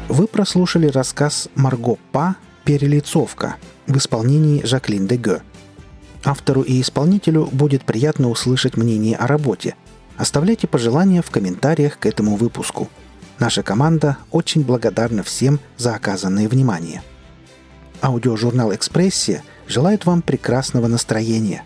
Вы 0.09 0.27
прослушали 0.27 0.87
рассказ 0.87 1.49
Марго 1.55 1.97
Па 2.11 2.37
«Перелицовка» 2.65 3.57
в 3.85 3.95
исполнении 3.97 4.65
Жаклин 4.65 5.07
Деге. 5.07 5.43
Автору 6.23 6.63
и 6.63 6.81
исполнителю 6.81 7.45
будет 7.51 7.85
приятно 7.85 8.29
услышать 8.29 8.75
мнение 8.75 9.15
о 9.15 9.27
работе. 9.27 9.75
Оставляйте 10.17 10.65
пожелания 10.65 11.21
в 11.21 11.29
комментариях 11.29 11.99
к 11.99 12.07
этому 12.07 12.35
выпуску. 12.35 12.89
Наша 13.37 13.61
команда 13.61 14.17
очень 14.31 14.63
благодарна 14.63 15.21
всем 15.21 15.59
за 15.77 15.93
оказанное 15.93 16.49
внимание. 16.49 17.03
Аудиожурнал 18.01 18.73
«Экспрессия» 18.73 19.43
желает 19.67 20.05
вам 20.05 20.23
прекрасного 20.23 20.87
настроения. 20.87 21.63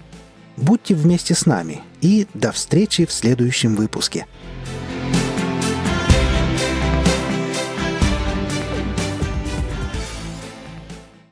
Будьте 0.57 0.95
вместе 0.95 1.33
с 1.33 1.45
нами 1.45 1.79
и 2.01 2.27
до 2.33 2.51
встречи 2.51 3.05
в 3.05 3.13
следующем 3.13 3.75
выпуске– 3.75 4.25